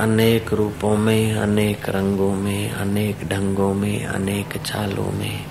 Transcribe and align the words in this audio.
अनेक 0.00 0.52
रूपों 0.52 0.96
में, 0.96 1.36
अनेक 1.36 1.88
रंगों 1.88 2.34
में, 2.34 2.70
अनेक 2.70 3.28
ढंगों 3.28 3.74
में, 3.74 4.06
अनेक 4.06 4.56
चालों 4.56 5.12
में, 5.12 5.44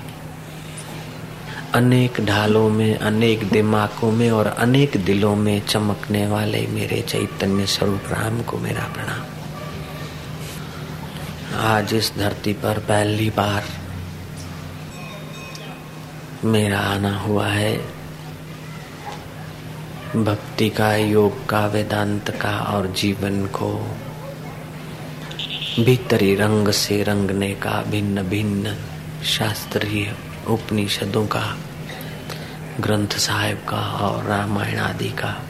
अनेक 1.74 2.26
ढालों 2.26 2.70
में, 2.70 2.98
अनेक 2.98 3.50
दिमागों 3.50 4.12
में 4.12 4.32
और 4.32 4.48
अनेक 4.48 5.06
दिलों 5.06 5.36
में 5.36 5.66
चमकने 5.66 6.28
वाले 6.28 6.68
मेरे 6.68 7.02
चैतन्य 7.02 7.66
स्वरूप 7.66 8.02
राम 8.08 8.42
को 8.42 8.58
मेरा 8.58 8.84
प्रणाम। 8.84 9.22
आज 11.58 11.94
इस 11.94 12.14
धरती 12.18 12.54
पर 12.54 12.80
पहली 12.80 13.30
बार 13.30 13.64
मेरा 16.46 16.80
आना 16.80 17.20
हुआ 17.20 17.48
है। 17.48 17.78
भक्ति 20.16 20.70
का, 20.70 20.96
योग 20.96 21.46
का, 21.46 21.68
वेदांत 21.68 22.30
का 22.30 22.60
और 22.60 22.88
जीवन 22.88 23.46
को 23.46 23.98
भीतरी 25.70 26.36
रंग 26.36 26.68
से 26.68 27.04
रंगने 27.04 27.52
का 27.52 27.84
भिन्न 27.84 28.24
भिन्न 28.24 28.76
शास्त्रीय 29.24 30.16
उपनिषदों 30.48 31.28
का, 31.28 31.58
ग्रंथ 32.80 33.08
साहिब 33.08 33.58
का 33.58 33.78
और 33.78 34.24
रामायण 34.24 34.78
आदि 34.78 35.10
का। 35.10 35.44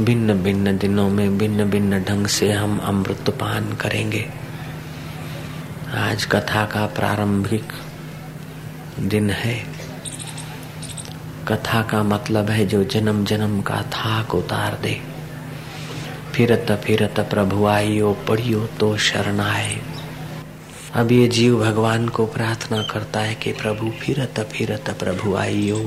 भिन्न 0.00 0.34
भिन्न 0.34 0.78
दिनों 0.78 1.10
में 1.10 1.38
भिन्न 1.38 1.64
भिन्न 1.64 2.04
ढंग 2.04 2.26
से 2.26 2.52
हम 2.52 2.78
अमृत 2.78 3.30
पान 3.30 3.72
करेंगे। 3.72 4.30
आज 5.94 6.24
कथा 6.24 6.66
का 6.66 6.86
प्रारंभिक 6.86 7.72
दिन 8.98 9.30
है। 9.30 9.64
कथा 11.48 11.82
का 11.82 12.02
मतलब 12.02 12.50
है 12.50 12.66
जो 12.66 12.84
जन्म 12.84 13.24
जन्म 13.24 13.60
का 13.60 13.82
थाक 13.82 14.34
उतार 14.34 14.78
दे। 14.82 15.19
फिरत 16.34 16.70
फिरत 16.84 17.20
प्रभु 17.30 17.66
आइयो, 17.66 18.12
पढ़ियो 18.28 18.66
तो 18.80 18.96
शरण 18.98 19.40
आए 19.40 19.80
अब 20.94 21.12
ये 21.12 21.26
जीव 21.28 21.58
भगवान 21.60 22.08
को 22.08 22.26
प्रार्थना 22.26 22.82
करता 22.82 23.20
है 23.20 23.34
कि 23.34 23.52
प्रभु 23.52 23.90
फिरत 24.00 24.40
फिरत 24.52 24.90
प्रभु 24.98 25.34
आइयो, 25.36 25.78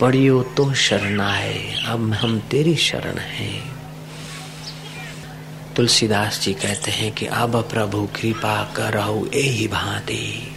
पढ़ियो 0.00 0.42
तो 0.56 0.72
शरण 0.74 1.20
आए 1.20 1.74
अब 1.86 2.12
हम 2.12 2.38
तेरी 2.50 2.74
शरण 2.76 3.18
हैं। 3.18 3.62
तुलसीदास 5.76 6.40
जी 6.40 6.52
कहते 6.54 6.90
हैं 6.90 7.12
कि 7.12 7.26
अब 7.26 7.56
प्रभु 7.62 8.08
कृपा 8.16 8.56
करो 8.76 9.26
यही 9.34 9.68
भांति। 9.68 10.52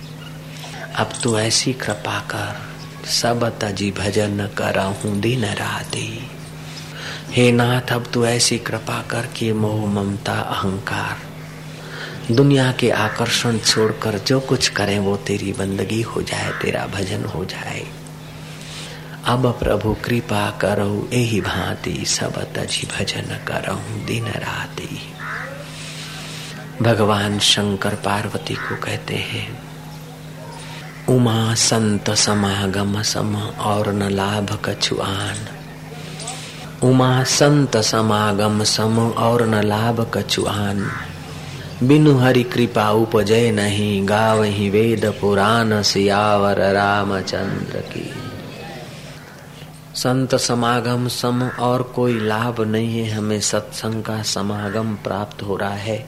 अब 0.96 1.14
तू 1.24 1.38
ऐसी 1.40 1.74
कृपा 1.74 2.20
कर 2.32 3.08
सब 3.12 3.44
तजी 3.62 3.92
भजन 3.92 4.48
करहूं 4.58 5.20
दिन 5.20 5.46
राती। 5.46 6.10
हे 7.32 7.52
नाथ, 7.52 7.92
अब 7.92 8.06
तू 8.14 8.26
ऐसी 8.26 8.58
कृपा 8.58 9.02
कर 9.02 9.22
के 9.22 9.54
मोह, 9.54 9.86
ममता, 9.86 10.34
अहंकार 10.34 11.18
दुनिया 12.34 12.72
के 12.72 12.90
आकर्षण 12.90 13.58
छोड़कर 13.58 14.18
जो 14.18 14.40
कुछ 14.40 14.68
करें, 14.68 15.00
वो 15.00 15.18
तेरी 15.18 15.54
बंदगी 15.54 16.02
हो 16.02 16.22
जाए, 16.22 16.52
तेरा 16.62 16.86
भजन 16.86 17.26
हो 17.26 17.46
जाए। 17.46 17.88
अब 19.26 19.60
प्रभु, 19.60 19.94
कृपा 19.94 20.52
करो 20.52 21.10
यही 21.14 21.42
भांति 21.42 22.06
सब 22.06 22.54
तजी 22.54 22.88
भजन 22.88 23.38
करहूं 23.48 24.06
दिन 24.06 24.26
राती। 24.26 25.00
भगवान 26.82 27.40
शंकर 27.40 27.96
पार्वती 27.96 28.54
को 28.54 28.76
कहते 28.76 29.16
हैं, 29.16 29.64
उमा 31.10 31.54
संत 31.54 32.10
समागम 32.10 33.02
सम 33.02 33.36
और 33.38 33.94
न 33.94 34.10
लाभ 34.10 34.60
कछुआन 34.66 35.59
उमा 36.84 37.24
संत 37.24 37.76
समागम 37.78 38.64
सम 38.64 39.00
और 39.00 39.46
न 39.48 39.62
लाभ 39.64 40.00
कछुआन 40.14 40.86
बिनु 41.84 42.18
हरि 42.18 42.44
कृपा 42.44 42.90
उपजय 42.92 43.52
नहीं, 43.52 44.08
गावही 44.10 44.70
वेद 44.70 45.06
पुराण 45.22 45.82
सियावर 45.82 46.62
रामचंद्र 46.74 47.80
की। 47.80 48.10
संत 49.96 50.36
समागम 50.36 51.08
सम 51.08 51.44
और 51.60 51.84
कोई 51.84 52.20
लाभ 52.20 52.62
नहीं 52.62 53.00
है, 53.00 53.10
हमें 53.12 53.40
सत्संग 53.42 54.04
का 54.04 54.22
समागम 54.24 54.96
प्राप्त 54.96 55.44
हो 55.44 55.56
रहा 55.56 55.74
है। 55.74 56.06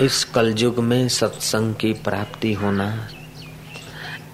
इस 0.00 0.24
कलयुग 0.24 0.78
में 0.78 1.08
सत्संग 1.08 1.74
की 1.74 1.92
प्राप्ति 1.92 2.52
होना, 2.52 3.08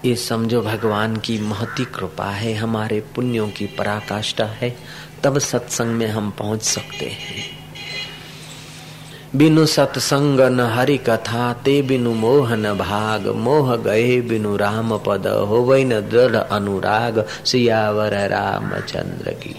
ये 0.05 0.15
समझो 0.15 0.61
भगवान 0.61 1.17
की 1.17 1.37
महती 1.41 1.85
कृपा 1.85 2.29
है, 2.29 2.53
हमारे 2.53 2.99
पुण्यों 3.15 3.47
की 3.49 3.65
पराकाष्ठा 3.65 4.45
है। 4.45 4.75
तब 5.23 5.39
सत्संग 5.39 5.87
में 5.87 6.07
हम 6.07 6.31
पहुँच 6.31 6.61
सकते 6.61 7.05
हैं। 7.05 7.61
बिनु 9.35 9.65
सत्संग 9.65 10.39
न 10.39 10.59
हरि 10.59 10.97
कथा, 10.97 11.53
ते 11.53 11.81
बिनु 11.81 12.13
मोहन 12.13 12.73
भाग। 12.73 13.27
मोह 13.27 13.75
गए 13.75 14.21
बिनु 14.21 14.57
राम 14.57 14.97
पद 14.97 15.27
हो 15.27 15.55
वही 15.57 15.83
न 15.83 16.01
दृढ़ 16.01 16.35
अनुराग। 16.35 17.27
सियावर 17.45 18.29
रामचंद्र 18.29 19.31
की। 19.31 19.55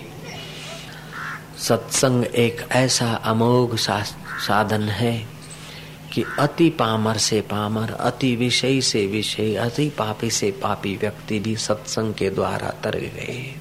सत्संग 1.59 2.25
एक 2.25 2.67
ऐसा 2.73 3.15
अमोघ 3.15 3.77
साधन 3.77 4.83
है 4.83 5.27
कि 6.13 6.25
अति 6.39 6.71
पामर 6.71 7.17
से 7.17 7.41
पामर, 7.41 7.91
अति 7.91 8.37
विषय 8.37 8.81
से 8.81 9.07
विषय, 9.07 9.55
अति 9.55 9.89
पापी 9.89 10.31
से 10.31 10.51
पापी 10.51 10.97
व्यक्ति 10.97 11.39
भी 11.39 11.57
सत्संग 11.57 12.15
के 12.15 12.31
द्वारा 12.31 12.75
तर 12.85 12.99
गए। 12.99 13.55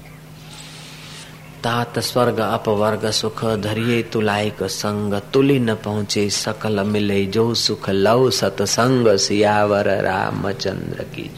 तात, 1.64 1.98
स्वर्ग, 1.98 2.38
अपवर्ग, 2.38 3.10
सुख 3.10 3.44
धरिये 3.44 4.02
तुलायक 4.02 4.62
संग। 4.62 5.14
तुली 5.14 5.58
न 5.58 5.74
पहुँचे 5.74 6.30
सकल 6.30 6.80
मिले 6.80 7.26
जो 7.26 7.54
सुख 7.54 7.90
लव। 7.90 8.30
सत्संग 8.30 9.16
सियावर 9.16 10.02
रामचंद्र 10.02 11.02
की 11.02 11.30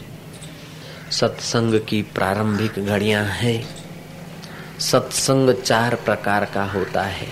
सत्संग 1.11 1.79
की 1.79 2.01
प्रारंभिक 2.01 2.85
घड़ियाँ 2.85 3.25
है। 3.25 3.65
सत्संग 4.79 5.49
चार 5.49 5.95
प्रकार 5.95 6.45
का 6.45 6.65
होता 6.65 7.01
है। 7.01 7.27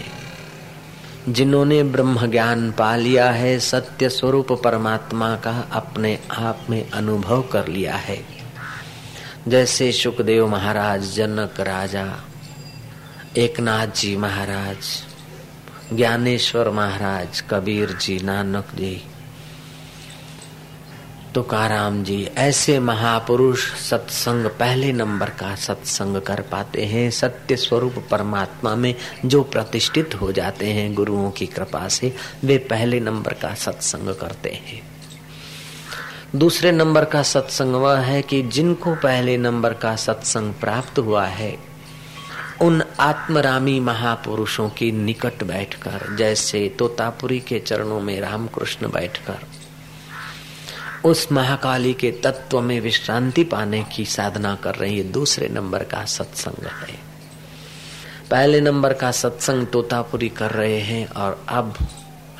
जिन्होंने 1.29 1.83
ब्रह्म 1.83 2.31
ज्ञान 2.31 2.71
पा 2.71 2.95
लिया 2.95 3.31
है, 3.31 3.59
सत्य 3.59 4.09
स्वरूप 4.09 4.51
परमात्मा 4.51 5.35
का 5.35 5.69
अपने 5.71 6.19
आप 6.31 6.59
में 6.69 6.91
अनुभव 6.91 7.41
कर 7.41 7.67
लिया 7.67 7.95
है। 7.95 8.25
जैसे 9.47 9.91
सुखदेव 9.91 10.47
महाराज, 10.47 11.15
जनक 11.15 11.59
राजा 11.59 12.13
एकनाथ 13.37 13.87
जी 13.87 14.17
महाराज, 14.17 14.77
ज्ञानेश्वर 15.93 16.69
महाराज 16.69 17.41
कबीर 17.41 17.91
जी 17.91 18.19
नानक 18.19 18.65
जी 18.75 19.03
तुकाराम 21.33 22.03
जी 22.03 22.23
ऐसे 22.37 22.79
महापुरुष 22.79 23.73
सत्संग, 23.89 24.45
पहले 24.45 24.91
नंबर 24.91 25.29
का 25.29 25.55
सत्संग 25.55 26.21
कर 26.21 26.41
पाते 26.41 26.85
हैं, 26.85 27.11
सत्य 27.11 27.55
स्वरूप 27.55 28.07
परमात्मा 28.11 28.75
में 28.75 28.95
जो 29.25 29.43
प्रतिष्ठित 29.43 30.15
हो 30.15 30.31
जाते 30.31 30.67
हैं 30.67 30.93
गुरुओं 30.93 31.31
की 31.31 31.45
कृपा 31.45 31.87
से, 31.87 32.15
वे 32.43 32.57
पहले 32.57 32.99
नंबर 32.99 33.33
का 33.33 33.53
सत्संग 33.53 34.15
करते 34.15 34.49
हैं। 34.49 34.81
दूसरे 36.35 36.71
नंबर 36.71 37.05
का 37.05 37.23
सत्संग 37.23 37.75
वह 37.75 37.99
है 37.99 38.21
कि 38.21 38.41
जिनको 38.41 38.95
पहले 38.95 39.37
नंबर 39.37 39.73
का 39.73 39.95
सत्संग 39.95 40.53
प्राप्त 40.53 40.99
हुआ 40.99 41.25
है 41.25 41.72
उन 42.63 42.83
आत्मरामी 42.99 43.79
महापुरुषों 43.79 44.69
की 44.69 44.91
निकट 44.91 45.43
बैठकर, 45.43 46.15
जैसे 46.15 46.75
तोतापुरी 46.79 47.39
के 47.39 47.59
चरणों 47.59 47.99
में 48.01 48.19
रामकृष्ण 48.21 48.91
बैठकर, 48.91 49.39
उस 51.05 51.31
महाकाली 51.31 51.93
के 51.93 52.11
तत्व 52.11 52.61
में 52.61 52.79
विश्रांति 52.81 53.43
पाने 53.43 53.83
की 53.95 54.05
साधना 54.05 54.55
कर 54.55 54.75
रही 54.75 54.97
है। 54.97 55.11
दूसरे 55.11 55.47
नंबर 55.47 55.83
का 55.83 56.05
सत्संग 56.05 56.65
है। 56.65 56.99
पहले 58.31 58.61
नंबर 58.61 58.93
का 58.93 59.11
सत्संग 59.11 59.67
तोतापुरी 59.67 60.29
कर 60.29 60.51
रहे 60.51 60.79
हैं 60.79 61.07
और 61.07 61.45
अब 61.49 61.73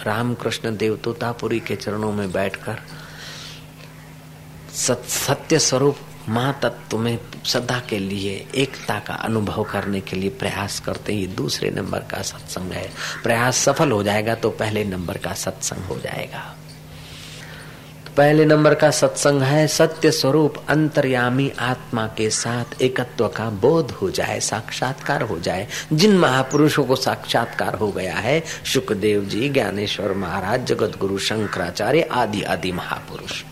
रामकृष्ण 0.06 0.76
देव 0.78 0.96
तोतापुरी 0.96 1.60
के 1.60 1.76
चरणों 1.76 2.12
में 2.12 2.32
बैठकर 2.32 2.80
सत्य 4.74 5.60
स्वरूप 5.60 5.98
माँ 6.30 6.60
तत्व 6.64 6.98
में 6.98 7.18
सदा 7.46 7.80
के 7.90 8.00
लिए, 8.00 8.46
एकता 8.56 9.00
का 9.00 9.14
अनुभव 9.14 9.64
करने 9.64 10.02
के 10.02 10.16
लिए 10.16 10.30
प्रयास 10.30 10.80
करते 10.80 11.14
ही 11.14 11.28
दूसरे 11.28 11.70
नंबर 11.70 12.00
का 12.00 12.22
सत्संग 12.22 12.72
है। 12.72 12.90
प्रयास 13.24 13.58
सफल 13.58 13.92
हो 13.92 14.04
जाएगा 14.04 14.36
तो 14.36 14.50
पहले 14.50 14.84
नंबर 14.84 15.18
का 15.18 15.34
सत्संग 15.34 15.84
हो 15.84 16.00
जाएगा। 16.00 16.56
पहले 18.18 18.46
नंबर 18.46 18.74
का 18.76 18.90
सत्संग 18.92 19.42
है, 19.42 19.68
सत्य 19.68 20.12
स्वरूप 20.12 20.66
अंतर्यामी 20.70 21.52
आत्मा 21.60 22.08
के 22.08 22.30
साथ 22.30 22.82
एकत्व 22.82 23.28
का 23.28 23.50
बोध 23.50 23.92
हो 23.92 24.10
जाए, 24.12 24.40
साक्षात्कार 24.40 25.22
हो 25.22 25.40
जाए। 25.40 25.68
जिन 25.94 26.18
महापुरुषों 26.18 26.86
को 26.86 26.96
साक्षात्कार 26.96 27.76
हो 27.76 27.92
गया 27.92 28.16
है 28.16 28.44
सुखदेव 28.74 29.26
जी, 29.26 29.50
ज्ञानेश्वर 29.50 30.14
महाराज 30.14 30.66
जगत 30.66 30.98
गुरु 31.00 31.18
शंकराचार्य 31.18 32.02
आदि 32.02 32.42
आदि 32.42 32.72
महापुरुष। 32.72 33.44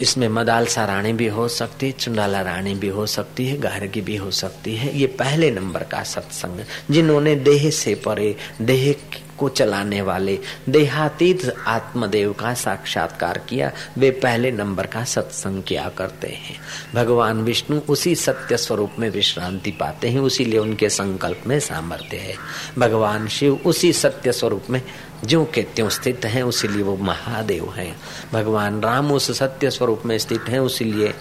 इसमें 0.00 0.28
मदालसा 0.28 0.84
रानी 0.84 1.12
भी 1.12 1.26
हो 1.26 1.48
सकती 1.48 1.86
है 1.86 1.92
चुनाला 1.92 2.40
रानी 2.40 2.74
भी 2.74 2.88
हो 2.88 3.06
सकती 3.06 3.46
है, 3.46 3.58
गार्गी 3.58 4.00
भी 4.00 4.16
हो 4.16 4.30
सकती 4.30 4.76
है। 4.76 4.98
ये 4.98 5.06
पहले 5.06 5.50
नंबर 5.50 5.82
का 5.82 6.02
सत्संग 6.02 6.64
जिन्होंने 6.90 7.34
देह 7.34 7.70
से 7.70 7.94
परे, 7.94 8.36
देह 8.62 8.94
को 9.38 9.48
चलाने 9.48 10.00
वाले, 10.02 10.38
देहातीत 10.68 11.54
आत्मदेव 11.66 12.32
का 12.32 12.54
साक्षात्कार 12.54 13.38
किया, 13.38 13.72
वे 13.98 14.10
पहले 14.10 14.50
नंबर 14.52 14.86
का 14.86 15.04
सत्संग 15.04 15.62
किया 15.62 15.88
करते 15.88 16.28
हैं। 16.28 16.56
भगवान 16.94 17.40
विष्णु 17.42 17.80
उसी 17.88 18.14
सत्य 18.14 18.56
स्वरूप 18.56 18.90
में 18.98 19.10
विश्रांति 19.10 19.70
पाते 19.70 20.08
हैं, 20.08 20.20
उसीलिए 20.20 20.58
उनके 20.58 20.88
संकल्प 20.88 21.42
में 21.46 21.60
सामर्थ्य 21.60 22.16
है। 22.16 22.34
भगवान 22.78 23.28
शिव 23.28 23.60
उसी 23.66 23.92
सत्य 23.92 24.32
स्वरूप 24.32 24.64
में 24.70 24.82
जो 25.24 25.44
के 25.44 25.62
त्यों 25.62 25.88
स्थित 25.88 26.24
हैं, 26.24 26.42
उसीलिए 26.42 26.82
वो 26.82 26.96
महादेव 26.96 27.72
हैं। 27.72 27.96
भगवान 28.32 28.80
राम 28.80 29.12
उस 29.12 29.38
सत्य 29.38 29.70
स्वरूप 29.70 30.02
में 30.06 30.18
स्थित 30.18 30.42
हैं, 30.48 30.58
उसीलिए 30.58 31.14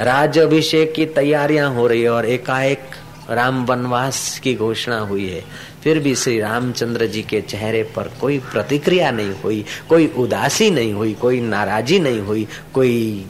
राज 0.00 0.38
अभिषेक 0.38 0.94
की 0.94 1.06
तैयारियाँ 1.06 1.74
हो 1.74 1.86
रही 1.86 2.02
है 2.02 2.10
और 2.10 2.26
एकाएक 2.26 2.80
राम 3.30 3.64
वनवास 3.64 4.38
की 4.38 4.54
घोषणा 4.54 4.98
हुई 4.98 5.28
है। 5.28 5.44
फिर 5.84 5.98
भी 5.98 6.14
श्री 6.14 6.40
रामचंद्र 6.40 7.06
जी 7.06 7.22
के 7.22 7.40
चेहरे 7.40 7.82
पर 7.82 8.10
कोई 8.20 8.38
प्रतिक्रिया 8.38 9.10
नहीं 9.10 9.32
हुई, 9.32 9.64
कोई 9.88 10.06
उदासी 10.06 10.70
नहीं 10.70 10.92
हुई, 10.92 11.14
कोई 11.14 11.40
नाराजी 11.40 11.98
नहीं 12.00 12.20
हुई, 12.20 12.46
कोई 12.74 13.26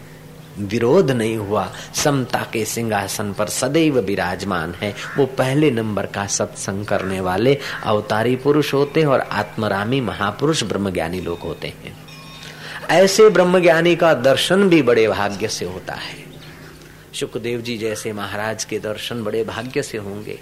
विरोध 0.58 1.10
नहीं 1.10 1.36
हुआ। 1.36 1.72
समता 1.94 2.46
के 2.52 2.64
सिंहासन 2.64 3.32
पर 3.32 3.46
सदैव 3.46 3.98
विराजमान 3.98 4.74
है। 4.74 4.94
वो 5.16 5.26
पहले 5.26 5.70
नंबर 5.70 6.06
का 6.06 6.26
सत्संग 6.26 6.86
करने 6.86 7.20
वाले 7.20 7.58
अवतारी 7.84 8.36
पुरुष 8.36 8.74
होते 8.74 9.00
हैं 9.00 9.06
और 9.06 9.20
आत्मरामी 9.20 10.00
महापुरुष 10.00 10.64
ब्रह्मज्ञानी 10.64 11.20
लोग 11.20 11.38
होते 11.40 11.68
हैं। 11.68 11.96
ऐसे 12.90 13.30
ब्रह्मज्ञानी 13.30 13.96
का 13.96 14.14
दर्शन 14.14 14.68
भी 14.68 14.82
बड़े 14.82 15.08
भाग्य 15.08 15.48
से 15.48 15.64
होता 15.64 15.94
है। 15.94 16.26
सुखदेव 17.14 17.60
जी 17.60 17.78
जैसे 17.78 18.12
महाराज 18.12 18.64
के 18.64 18.78
दर्शन 18.78 19.24
बड़े 19.24 19.44
भाग्य 19.44 19.82
से 19.82 19.98
होंगे। 19.98 20.40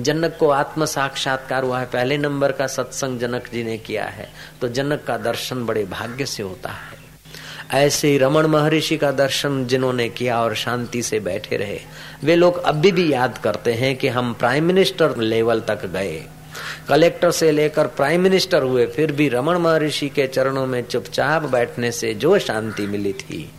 जनक 0.00 0.36
को 0.40 0.50
आत्म 0.50 0.84
साक्षात्कार 0.84 1.62
हुआ 1.62 1.80
है, 1.80 1.86
पहले 1.86 2.18
नंबर 2.18 2.52
का 2.52 2.66
सत्संग 2.66 3.18
जनक 3.18 3.48
जी 3.52 3.64
ने 3.64 3.78
किया 3.78 4.04
है। 4.04 4.32
तो 4.60 4.68
जनक 4.68 5.04
का 5.06 5.16
दर्शन 5.16 5.66
बड़े 5.66 5.84
भाग्य 5.84 6.26
से 6.26 6.42
होता 6.42 6.68
है। 6.68 7.05
ऐसे 7.72 8.08
ही 8.08 8.18
महर्षि 8.24 8.96
का 8.96 9.10
दर्शन 9.10 9.66
जिन्होंने 9.66 10.08
किया 10.08 10.40
और 10.40 10.54
शांति 10.54 11.02
से 11.02 11.20
बैठे 11.20 11.56
रहे, 11.56 11.80
वे 12.24 12.36
लोग 12.36 12.62
अभी 12.62 12.92
भी 12.92 13.12
याद 13.12 13.38
करते 13.38 13.72
हैं 13.72 13.96
कि 13.96 14.08
हम 14.08 14.34
प्राइम 14.34 14.64
मिनिस्टर 14.64 15.16
लेवल 15.16 15.60
तक 15.60 15.86
गए। 15.86 16.24
कलेक्टर 16.88 17.30
से 17.30 17.50
लेकर 17.50 17.86
प्राइम 17.86 18.20
मिनिस्टर 18.20 18.62
हुए, 18.62 18.86
फिर 18.86 19.12
भी 19.12 19.28
रमन 19.28 19.54
महर्षि 19.54 20.08
के 20.08 20.26
चरणों 20.26 20.66
में 20.66 20.82
चुपचाप 20.82 21.42
बैठने 21.42 21.92
से 21.92 22.14
जो 22.14 22.38
शांति 22.38 22.86
मिली 22.86 23.12
थी, 23.12 23.50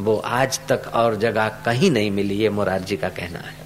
वो 0.00 0.16
आज 0.16 0.60
तक 0.68 0.82
और 0.94 1.16
जगह 1.16 1.48
कहीं 1.48 1.90
नहीं 1.90 2.10
मिली, 2.10 2.34
ये 2.34 2.50
मोरारजी 2.50 2.96
का 2.96 3.08
कहना 3.08 3.38
है। 3.38 3.62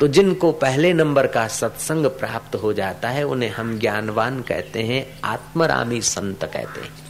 तो 0.00 0.08
जिनको 0.08 0.52
पहले 0.52 0.92
नंबर 0.92 1.26
का 1.26 1.48
सत्संग 1.48 2.06
प्राप्त 2.06 2.54
हो 2.54 2.72
जाता 2.72 3.08
है, 3.08 3.24
उन्हें 3.24 3.50
हम 3.50 3.78
ज्ञानवान 3.78 4.42
कहते 4.42 4.82
हैं, 4.82 5.20
आत्मरामी 5.24 6.00
संत 6.00 6.44
कहते 6.44 6.80
हैं। 6.80 7.01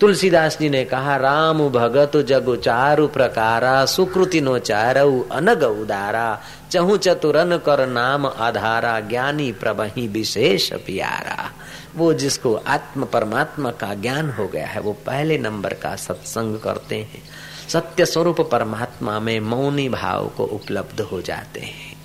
तुलसीदास 0.00 0.58
जी 0.58 0.68
ने 0.68 0.84
कहा, 0.84 1.16
राम 1.16 1.68
भगत 1.68 2.16
जग 2.16 2.60
चारु 2.64 3.08
प्रकारा, 3.08 3.84
सुकृति 3.84 4.40
नो 4.40 4.58
चारु 4.58 5.24
अनग 5.32 5.62
उदारा। 5.62 6.42
चहु 6.70 6.96
चतुरन 6.96 7.56
कर 7.56 7.86
नाम 7.86 8.26
आधारा, 8.26 9.00
ज्ञानी 9.00 9.52
प्रभही 9.52 10.08
विशेष 10.08 10.72
प्यारा। 10.72 11.50
वो 11.96 12.12
जिसको 12.12 12.54
आत्म 12.54 13.04
परमात्मा 13.04 13.70
का 13.70 13.94
ज्ञान 13.94 14.30
हो 14.30 14.48
गया 14.48 14.66
है, 14.66 14.80
वो 14.80 14.92
पहले 14.92 15.38
नंबर 15.38 15.74
का 15.74 15.96
सत्संग 15.96 16.58
करते 16.58 16.96
हैं। 16.96 17.22
सत्य 17.68 18.06
स्वरूप 18.06 18.40
परमात्मा 18.40 19.20
में 19.20 19.40
मौनी 19.40 19.88
भाव 19.88 20.28
को 20.36 20.44
उपलब्ध 20.44 21.00
हो 21.00 21.20
जाते 21.20 21.60
हैं। 21.60 21.95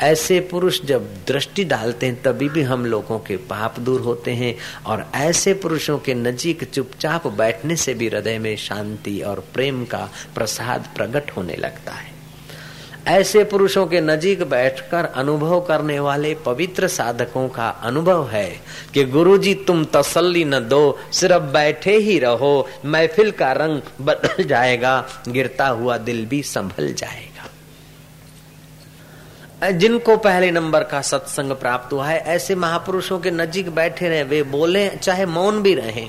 ऐसे 0.00 0.40
पुरुष 0.40 0.80
जब 0.82 1.06
दृष्टि 1.26 1.64
डालते 1.64 2.06
हैं, 2.06 2.22
तभी 2.22 2.48
भी 2.48 2.62
हम 2.62 2.86
लोगों 2.86 3.18
के 3.18 3.36
पाप 3.36 3.80
दूर 3.80 4.00
होते 4.00 4.30
हैं 4.30 4.56
और 4.86 5.06
ऐसे 5.14 5.54
पुरुषों 5.54 5.98
के 5.98 6.14
नजीक 6.14 6.64
चुपचाप 6.64 7.26
बैठने 7.26 7.76
से 7.76 7.94
भी 7.94 8.08
हृदय 8.08 8.38
में 8.38 8.56
शांति 8.56 9.20
और 9.20 9.44
प्रेम 9.54 9.84
का 9.84 10.08
प्रसाद 10.34 10.88
प्रकट 10.96 11.30
होने 11.30 11.56
लगता 11.56 11.92
है। 11.92 12.12
ऐसे 13.06 13.44
पुरुषों 13.44 13.86
के 13.86 14.00
नजीक 14.00 14.42
बैठकर 14.42 15.04
अनुभव 15.04 15.60
करने 15.60 16.00
वाले 16.00 16.34
पवित्र 16.34 16.88
साधकों 16.88 17.48
का 17.48 17.68
अनुभव 17.68 18.28
है 18.28 18.60
कि 18.94 19.04
गुरुजी, 19.04 19.54
तुम 19.54 19.84
तसल्ली 19.84 20.44
न 20.44 20.60
दो, 20.68 20.98
सिर्फ़ 21.12 21.42
बैठे 21.42 21.96
ही 21.96 22.18
रहो, 22.18 22.68
महफिल 22.84 23.30
का 23.30 23.52
रंग 23.52 23.80
बदल 24.00 24.44
जाएगा, 24.44 25.08
गिरता 25.28 25.68
हुआ 25.68 25.98
दिल 25.98 26.26
भी 26.26 26.42
संभल 26.42 26.92
जाएगा। 26.92 27.31
जिनको 29.70 30.16
पहले 30.16 30.50
नंबर 30.50 30.82
का 30.82 31.00
सत्संग 31.00 31.52
प्राप्त 31.52 31.92
हुआ 31.92 32.06
है, 32.06 32.18
ऐसे 32.18 32.54
महापुरुषों 32.54 33.18
के 33.18 33.30
नजीक 33.30 33.68
बैठे 33.70 34.08
रहे, 34.08 34.22
वे 34.22 34.42
बोले, 34.42 34.88
चाहे 34.88 35.26
मौन 35.26 35.62
भी 35.62 35.74
रहे। 35.74 36.08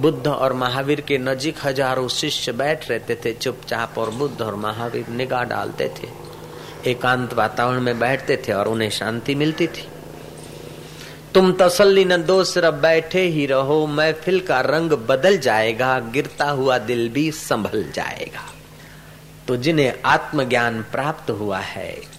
बुद्ध 0.00 0.26
और 0.26 0.52
महावीर 0.52 1.00
के 1.00 1.18
नजीक 1.18 1.56
हज़ारों 1.64 2.08
शिष्य 2.08 2.52
बैठ 2.52 2.90
रहते 2.90 3.14
थे, 3.24 3.32
चुपचाप 3.32 3.98
और 3.98 4.10
बुद्ध 4.10 4.42
और 4.42 4.54
महावीर 4.54 5.08
निगाह 5.08 5.44
डालते 5.44 5.88
थे। 5.88 6.08
एकांत 6.90 7.34
वातावरण 7.34 7.80
में 7.80 7.98
बैठते 7.98 8.42
थे 8.48 8.52
और 8.52 8.68
उन्हें 8.68 8.90
शांति 8.90 9.34
मिलती 9.34 9.66
थी। 9.66 9.88
तुम 11.34 11.52
तसल्ली 11.52 12.04
न 12.04 12.22
दो 12.22 12.44
सिर्फ़ 12.44 12.74
बैठे 12.74 13.20
ही 13.20 13.46
रहो, 13.46 13.86
महफिल 13.86 14.40
का 14.40 14.60
रंग 14.60 14.92
बदल 14.92 15.38
जाएगा, 15.38 15.98
गिरता 15.98 16.50
हुआ 16.50 16.78
दिल 16.78 17.08
भी 17.08 17.30
संभल 17.30 17.84
जाएगा। 17.94 18.57
तो 19.48 19.56
जिन्हें 19.56 19.92
आत्मज्ञान 20.04 20.82
प्राप्त 20.82 21.30
हुआ 21.30 21.58
है। 21.58 22.18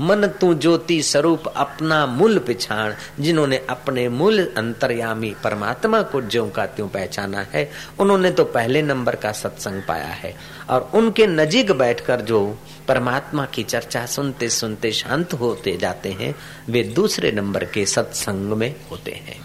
मन 0.00 0.26
तू 0.26 0.54
ज्योति 0.54 1.02
स्वरूप 1.02 1.46
अपना 1.46 2.06
मूल 2.06 2.38
पिछाण, 2.38 2.94
जिन्होंने 3.20 3.66
अपने 3.70 4.08
मूल 4.08 4.54
अंतर्यामी 4.56 5.34
परमात्मा 5.44 6.02
को 6.02 6.22
ज्यो 6.22 6.46
का 6.48 6.66
त्यों 6.66 6.88
पहचाना 6.88 7.46
है, 7.52 7.70
उन्होंने 7.98 8.30
तो 8.30 8.44
पहले 8.44 8.82
नंबर 8.82 9.16
का 9.16 9.32
सत्संग 9.32 9.82
पाया 9.88 10.06
है। 10.06 10.36
और 10.70 10.90
उनके 10.94 11.26
नजीक 11.26 11.72
बैठकर 11.72 12.20
जो 12.20 12.58
परमात्मा 12.88 13.46
की 13.46 13.62
चर्चा 13.62 14.06
सुनते 14.06 14.48
सुनते 14.48 14.92
शांत 14.92 15.32
होते 15.34 15.76
जाते 15.76 16.12
हैं, 16.12 16.34
वे 16.68 16.82
दूसरे 16.82 17.32
नंबर 17.32 17.64
के 17.64 17.86
सत्संग 17.86 18.52
में 18.52 18.74
होते 18.90 19.10
हैं। 19.10 19.40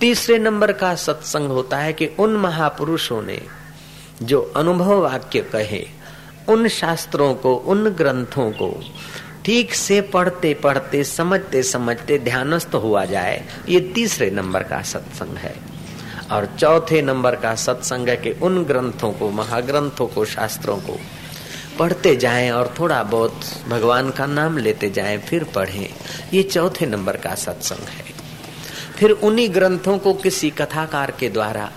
तीसरे 0.00 0.38
नंबर 0.38 0.72
का 0.72 0.94
सत्संग 0.94 1.48
होता 1.48 1.76
है 1.76 1.92
कि 1.92 2.06
उन 2.06 2.30
महापुरुषों 2.30 3.22
ने 3.22 3.59
जो 4.22 4.52
अनुभव 4.56 5.02
वाक्य 5.02 5.40
कहे, 5.40 5.86
उन 6.48 6.68
शास्त्रों 6.68 7.34
को, 7.34 7.54
उन 7.54 7.88
ग्रंथों 7.88 8.50
को 8.50 8.80
ठीक 9.44 9.74
से 9.74 10.00
पढ़ते 10.00 10.54
पढ़ते, 10.54 11.04
समझते 11.04 11.62
समझते 11.62 12.18
ध्यानस्थ 12.18 12.74
हुआ 12.74 13.04
जाए, 13.04 13.44
ये 13.68 13.80
तीसरे 13.80 14.30
नंबर 14.30 14.62
का 14.62 14.82
सत्संग 14.82 15.36
है। 15.36 15.54
और 16.32 16.56
चौथे 16.58 17.02
नंबर 17.02 17.36
का 17.36 17.54
सत्संग 17.54 18.08
है 18.08 18.16
कि 18.16 18.30
उन 18.30 18.64
ग्रंथों 18.64 19.12
को, 19.12 19.30
महाग्रंथों 19.30 20.06
को, 20.06 20.24
शास्त्रों 20.24 20.76
को 20.76 21.00
पढ़ते 21.78 22.16
जाएँ 22.16 22.50
और 22.50 22.74
थोड़ा 22.80 23.02
बहुत 23.02 23.40
भगवान 23.68 24.10
का 24.10 24.26
नाम 24.26 24.58
लेते 24.58 24.90
जाएँ, 24.90 25.18
फिर 25.18 25.44
पढ़ें। 25.44 25.88
ये 26.34 26.42
चौथे 26.42 26.86
नंबर 26.86 27.16
का 27.16 27.34
सत्संग 27.34 27.88
है। 27.88 28.04
फिर 28.96 29.10
उन्हीं 29.10 29.54
ग्रंथों 29.54 29.98
को 29.98 30.14
किसी 30.14 30.50
कथाकार 30.50 31.10
के 31.10 31.28
द्वारा 31.28 31.70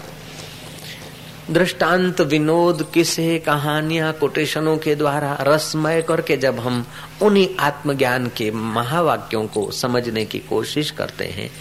दृष्टांत 1.51 2.21
विनोद 2.21 2.91
किसे 2.93 3.39
कहानियाँ 3.39 4.13
कोटेशनों 4.13 4.77
के 4.77 4.95
द्वारा, 4.95 5.38
रसमय 5.41 6.01
करके 6.01 6.38
जब 6.38 6.59
हम 6.59 6.85
उन्हीं 7.21 7.50
आत्मज्ञान 7.59 8.27
के 8.27 8.51
महावाक्यों 8.51 9.47
को 9.47 9.71
समझने 9.71 10.25
की 10.25 10.39
कोशिश 10.39 10.91
करते 10.91 11.25
हैं, 11.25 11.51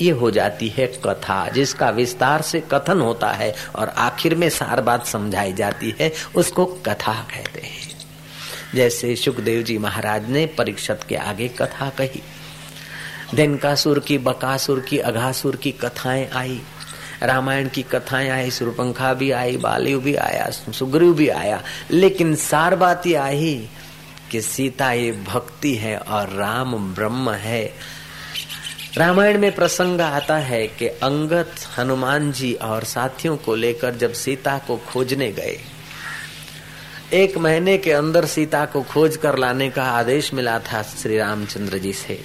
ये 0.00 0.10
हो 0.10 0.30
जाती 0.30 0.68
है 0.68 0.86
कथा, 0.86 1.48
जिसका 1.48 1.90
विस्तार 1.90 2.42
से 2.42 2.60
कथन 2.60 3.00
होता 3.00 3.28
है 3.28 3.54
और 3.76 3.88
आखिर 3.88 4.34
में 4.34 4.50
सार 4.50 4.80
बात 4.80 5.06
समझाई 5.06 5.52
जाती 5.52 5.94
है, 6.00 6.12
उसको 6.36 6.64
कथा 6.64 7.12
कहते 7.12 7.60
हैं। 7.60 8.06
जैसे 8.74 9.16
सुखदेव 9.16 9.62
जी 9.62 9.78
महाराज 9.78 10.30
ने 10.30 10.46
परीक्षत 10.46 11.00
के 11.08 11.16
आगे 11.16 11.48
कथा 11.48 11.90
कही। 11.90 12.22
धनकासुर 13.34 13.98
की, 13.98 14.18
बकासुर 14.18 14.80
की, 14.80 14.98
अघासुर 14.98 15.56
की 15.56 15.72
कथाएँ 15.72 16.30
आई। 16.30 16.60
रामायण 17.22 17.68
की 17.68 17.82
कथाएँ 17.82 18.28
आई, 18.28 18.50
सुरपंखा 18.50 19.12
भी 19.14 19.30
आई, 19.30 19.56
बालिव 19.56 20.00
भी 20.00 20.14
आया, 20.14 20.50
सुग्रीव 20.50 21.14
भी 21.14 21.28
आया। 21.28 21.62
लेकिन 21.90 22.34
सार 22.34 22.76
बात 22.76 23.06
ये 23.06 23.14
आई 23.14 23.68
कि 24.30 24.40
सीता 24.40 24.92
ये 24.92 25.12
भक्ति 25.12 25.74
है 25.74 25.96
और 25.98 26.28
राम 26.28 26.94
ब्रह्म 26.94 27.30
है। 27.30 27.64
रामायण 28.96 29.38
में 29.38 29.54
प्रसंग 29.54 30.00
आता 30.00 30.36
है 30.36 30.66
कि 30.66 30.86
अंगत 30.86 31.54
हनुमान 31.78 32.32
जी 32.32 32.52
और 32.54 32.84
साथियों 32.84 33.36
को 33.36 33.54
लेकर 33.54 33.94
जब 33.94 34.12
सीता 34.12 34.58
को 34.58 34.76
खोजने 34.76 35.32
गए, 35.32 35.58
एक 37.12 37.36
महीने 37.38 37.78
के 37.78 37.92
अंदर 37.92 38.24
सीता 38.24 38.64
को 38.64 38.82
खोज 38.82 39.16
कर 39.16 39.38
लाने 39.38 39.70
का 39.70 39.84
आदेश 39.84 40.32
मिला 40.34 40.58
था 40.58 40.82
श्री 40.82 41.18
रामचंद्र 41.18 41.78
जी 41.78 41.92
से। 41.92 42.18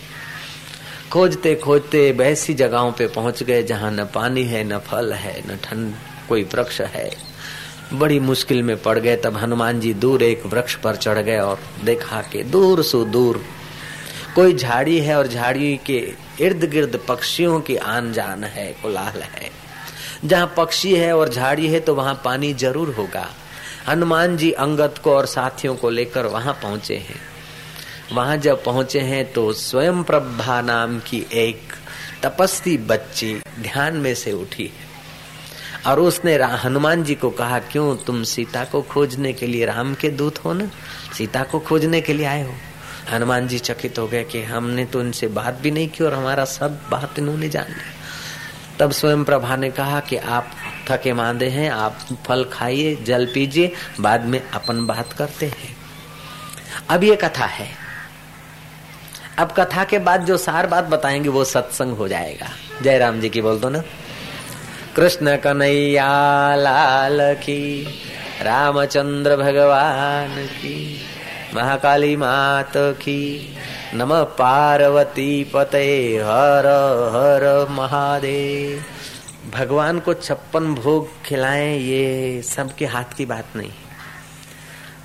खोजते 1.14 1.54
खोजते 1.56 2.12
वैसी 2.12 2.54
जगहों 2.54 2.92
पे 2.92 3.08
पहुँच 3.08 3.42
गए, 3.44 3.64
जहाँ 3.64 3.92
न 3.92 4.04
पानी 4.06 4.44
है, 4.44 4.64
न 4.64 4.78
फल 4.80 5.14
है, 5.14 5.42
न 5.48 5.58
ठंड, 5.64 5.94
कोई 6.30 6.44
वृक्ष 6.44 6.80
है। 6.82 7.10
बड़ी 7.94 8.20
मुश्किल 8.20 8.62
में 8.64 8.76
पड़ 8.78 8.98
गए, 9.00 9.16
तब 9.16 9.38
हनुमान 9.38 9.80
जी 9.80 9.94
दूर 9.94 10.24
एक 10.24 10.46
वृक्ष 10.46 10.76
पर 10.76 10.96
चढ़ 10.96 11.20
गए 11.20 11.38
और 11.38 11.60
देखा 11.84 12.22
के 12.32 12.44
दूर 12.44 12.84
सो 12.84 13.04
दूर 13.06 13.42
कोई 14.36 14.54
झाड़ी 14.54 15.00
है 15.00 15.18
और 15.18 15.28
झाड़ी 15.28 15.76
के 15.86 15.98
इर्द 16.42 16.64
गिर्द 16.64 17.00
पक्षियों 17.08 17.60
की 17.60 17.76
आन 17.76 18.12
जान 18.14 18.44
है, 18.44 18.72
कोलाहल 18.74 19.22
है। 19.22 19.50
जहाँ 20.26 20.54
पक्षी 20.58 20.94
है 20.96 21.16
और 21.18 21.30
झाड़ी 21.30 21.68
है 21.68 21.80
तो 21.80 21.96
वहाँ 21.96 22.22
पानी 22.26 22.54
ज़रूर 22.54 22.94
होगा। 22.94 23.28
हनुमान 23.88 24.38
जी 24.38 24.52
अंगत 24.52 25.02
को 25.04 25.16
और 25.16 25.26
साथियों 25.26 25.76
को 25.76 25.90
लेकर 25.90 26.26
वहाँ 26.28 26.54
पहुँचे 26.54 26.96
हैं। 27.00 27.20
वहाँ 28.14 28.38
जब 28.38 28.64
पहुँचे 28.64 29.00
हैं 29.00 29.34
तो 29.34 29.54
स्वयं 29.54 30.04
प्रभा 30.04 30.62
नाम 30.62 31.00
की 31.00 31.26
एक 31.34 31.74
तपस्वी 32.24 32.78
बच्ची 32.78 33.34
ध्यान 33.60 33.96
में 33.96 34.16
से 34.16 34.32
उठी। 34.32 34.64
है 34.64 35.92
और 35.92 36.00
उसने 36.00 36.36
हनुमान 36.36 37.04
जी 37.04 37.16
को 37.16 37.30
कहा, 37.30 37.60
क्यों 37.60 37.96
तुम 37.98 38.24
सीता 38.24 38.64
को 38.64 38.82
खोजने 38.82 39.34
के 39.34 39.48
लिए 39.48 39.66
राम 39.66 39.94
के 39.96 40.10
दूत 40.10 40.46
हो 40.46 40.54
ना? 40.54 40.70
सीता 41.18 41.44
को 41.44 41.60
खोजने 41.60 42.02
के 42.02 42.14
लिए 42.14 42.26
आए 42.26 42.44
हो? 42.44 42.54
हनुमान 43.12 43.48
जी 43.48 43.60
चकित 43.60 44.00
हो 44.00 44.08
गए 44.08 44.24
कि 44.24 44.44
हमने 44.44 44.86
तो 44.86 45.02
इनसे 45.02 45.28
बात 45.28 45.60
भी 45.62 45.72
नहीं 45.72 45.90
की 45.90 46.04
और 46.04 46.14
हमारा 46.14 46.46
सब 46.46 46.80
बात 46.90 47.20
इन्होंने 47.20 47.50
जान 47.50 47.66
लिया 47.66 48.78
तब 48.80 48.92
स्वयं 48.92 49.24
प्रभा 49.24 49.56
ने 49.56 49.72
कहा 49.72 50.00
कि 50.00 50.16
आप 50.16 50.52
थके 50.90 51.14
मांदे 51.14 51.48
हैं, 51.50 51.70
आप 51.70 51.98
फल 52.26 52.44
खाइए, 52.44 52.96
जल 52.96 53.26
पीजिए, 53.34 53.74
बाद 54.00 54.26
में 54.26 54.50
अपन 54.50 54.86
बात 54.86 55.14
करते 55.14 55.46
हैं। 55.46 55.76
अब 56.90 57.04
ये 57.04 57.16
कथा 57.16 57.46
है। 57.46 57.81
अब 59.38 59.52
कथा 59.52 59.84
के 59.84 60.00
बाद 60.00 60.26
जो 60.26 60.38
सार 60.38 60.68
बात 60.68 60.84
बताएँगे, 60.84 61.30
वो 61.30 61.44
सत्संग 61.44 61.94
हो 61.94 62.08
जाएगा। 62.08 62.48
जय 62.82 62.98
राम 62.98 63.20
जी 63.20 63.30
की 63.30 63.42
बोल 63.42 63.60
दो 63.60 63.70
ना। 63.70 63.84
कृष्ण 64.96 65.38
कन्हैया 65.38 66.56
लाल 66.56 67.36
की, 67.36 67.88
रामचंद्र 68.42 69.38
भगवान 69.38 70.46
की, 70.46 71.02
महाकाली 71.54 72.16
मात 72.16 72.72
की, 72.78 73.56
नम 73.94 74.24
पार्वती 74.24 75.52
पते 75.54 76.18
हर 76.18 76.68
हर 77.16 77.68
महादेव। 77.70 78.84
भगवान 79.52 80.00
को 80.00 80.14
छप्पन 80.14 80.76
भोग 80.76 81.08
खिलाएँ, 81.26 81.80
ये 81.80 82.42
सबके 82.42 82.86
हाथ 82.86 83.18
की 83.18 83.26
बात 83.26 83.46
नहीं। 83.56 83.72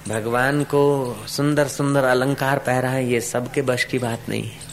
भगवान 0.08 0.64
को 0.64 1.16
सुंदर 1.28 1.66
सुंदर 1.66 2.04
अलंकार 2.04 2.58
पहराए 2.58 3.06
ये 3.06 3.20
सबके 3.20 3.62
बश 3.62 3.84
की 3.84 3.98
बात 3.98 4.18
नहीं 4.28 4.42
है। 4.42 4.66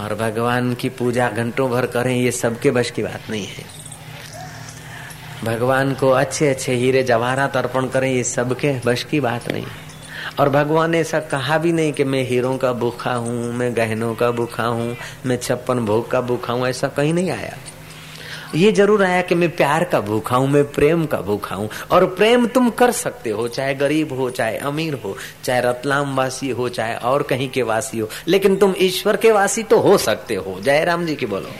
और 0.00 0.14
भगवान 0.14 0.74
की 0.74 0.88
पूजा 0.88 1.28
घंटों 1.28 1.70
भर 1.70 1.86
करें, 1.86 2.16
ये 2.16 2.30
सबके 2.30 2.70
बश 2.70 2.90
की 2.90 3.02
बात 3.02 3.20
नहीं 3.30 3.46
है। 3.46 3.64
भगवान 5.44 5.94
को 5.94 6.10
अच्छे 6.10 6.48
अच्छे 6.48 6.74
हीरे 6.74 7.02
जवाहरात 7.02 7.56
अर्पण 7.56 7.88
करें, 7.88 8.12
ये 8.12 8.24
सबके 8.24 8.80
बश 8.86 9.04
की 9.04 9.20
बात 9.20 9.52
नहीं 9.52 9.62
है। 9.62 9.80
और 10.40 10.48
भगवान 10.48 10.90
ने 10.90 11.00
ऐसा 11.00 11.20
कहा 11.20 11.58
भी 11.58 11.72
नहीं 11.72 11.92
कि 11.92 12.04
मैं 12.04 12.24
हीरों 12.24 12.58
का 12.58 12.72
भूखा 12.72 13.14
हूँ, 13.14 13.52
मैं 13.52 13.76
गहनों 13.76 14.14
का 14.14 14.30
भूखा 14.30 14.64
हूँ, 14.64 14.96
मैं 15.26 15.36
छप्पन 15.36 15.78
भोग 15.78 16.10
का 16.10 16.20
भूखा 16.20 16.52
हूँ, 16.52 16.66
ऐसा 16.68 16.88
कहीं 16.88 17.12
नहीं 17.12 17.30
आया। 17.30 17.56
ये 18.54 18.72
ज़रूर 18.72 19.02
आया 19.04 19.20
कि 19.22 19.34
मैं 19.34 19.48
प्यार 19.56 19.84
का 19.84 20.00
भूखा 20.00 20.36
हूँ, 20.36 20.48
मैं 20.48 20.64
प्रेम 20.72 21.04
का 21.06 21.20
भूखा 21.20 21.54
हूँ। 21.54 21.68
और 21.90 22.06
प्रेम 22.06 22.46
तुम 22.46 22.70
कर 22.70 22.90
सकते 22.90 23.30
हो, 23.30 23.46
चाहे 23.48 23.74
गरीब 23.74 24.12
हो, 24.12 24.30
चाहे 24.30 24.56
अमीर 24.56 24.94
हो, 24.94 25.16
चाहे 25.44 25.60
रतलाम 25.60 26.16
वासी 26.16 26.50
हो, 26.50 26.68
चाहे 26.68 26.94
और 26.94 27.22
कहीं 27.22 27.48
के 27.48 27.62
वासी 27.62 27.98
हो। 27.98 28.08
लेकिन 28.28 28.56
तुम 28.56 28.74
ईश्वर 28.78 29.16
के 29.16 29.32
वासी 29.32 29.62
तो 29.62 29.78
हो 29.78 29.96
सकते 29.98 30.34
हो। 30.34 30.58
जय 30.60 30.84
राम 30.84 31.06
जी 31.06 31.16
की 31.16 31.26
बोलो। 31.26 31.50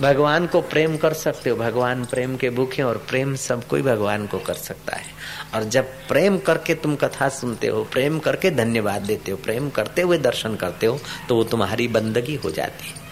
भगवान 0.00 0.46
को 0.46 0.60
प्रेम 0.60 0.96
कर 0.96 1.12
सकते 1.12 1.50
हो। 1.50 1.56
भगवान 1.56 2.04
प्रेम 2.04 2.36
के 2.36 2.50
भूखे 2.50 2.82
और 2.82 2.96
प्रेम 3.08 3.34
सब 3.34 3.64
कोई 3.64 3.82
भगवान 3.82 4.26
को 4.26 4.38
कर 4.38 4.54
सकता 4.54 4.96
है। 4.96 5.04
और 5.54 5.64
जब 5.64 5.84
प्रेम 6.08 6.38
करके 6.38 6.74
तुम 6.74 6.94
कथा 6.96 7.28
सुनते 7.28 7.66
हो, 7.66 7.82
प्रेम 7.84 8.18
करके 8.18 8.50
धन्यवाद 8.50 9.02
देते 9.02 9.30
हो, 9.30 9.36
प्रेम 9.36 9.70
करते 9.70 10.02
हुए 10.02 10.18
दर्शन 10.18 10.54
करते 10.54 10.86
हो 10.86 10.98
तो 11.28 11.36
वो 11.36 11.44
तुम्हारी 11.44 11.88
बंदगी 11.88 12.34
हो 12.34 12.50
जाती 12.50 12.88
है। 12.88 13.04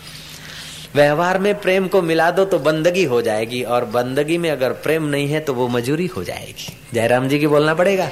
व्यवहार 0.94 1.38
में 1.38 1.54
प्रेम 1.60 1.86
को 1.88 2.02
मिला 2.02 2.30
दो 2.30 2.44
तो 2.44 2.58
बंदगी 2.60 3.04
हो 3.04 3.20
जाएगी, 3.22 3.62
और 3.64 3.84
बंदगी 3.86 4.38
में 4.38 4.50
अगर 4.50 4.72
प्रेम 4.82 5.04
नहीं 5.06 5.28
है 5.28 5.40
तो 5.40 5.54
वो 5.54 5.68
मजूरी 5.68 6.06
हो 6.06 6.24
जाएगी। 6.24 6.76
जयराम 6.94 7.28
जी 7.28 7.38
की 7.38 7.46
बोलना 7.46 7.74
पड़ेगा। 7.74 8.08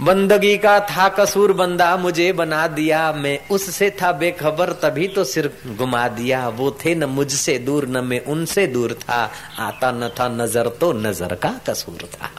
बंदगी 0.00 0.56
का 0.58 0.78
था 0.80 1.08
कसूर 1.10 1.52
बंदा 1.52 1.96
मुझे 1.96 2.32
बना 2.34 2.66
दिया, 2.68 3.12
मैं 3.12 3.38
उससे 3.48 3.90
था 4.02 4.10
बेखबर, 4.12 4.72
तभी 4.82 5.08
तो 5.08 5.24
सिर 5.24 5.50
घुमा 5.68 6.06
दिया। 6.10 6.48
वो 6.50 6.70
थे 6.80 6.94
न 6.94 7.04
मुझसे 7.06 7.58
दूर, 7.58 7.86
न 7.88 8.04
मैं 8.04 8.20
उनसे 8.26 8.66
दूर 8.66 8.92
था। 9.00 9.30
आता 9.60 9.92
न 9.92 10.08
था 10.10 10.28
नज़र 10.30 10.68
तो 10.80 10.92
नज़र 10.92 11.34
का 11.34 11.54
कसूर 11.68 12.08
था। 12.12 12.30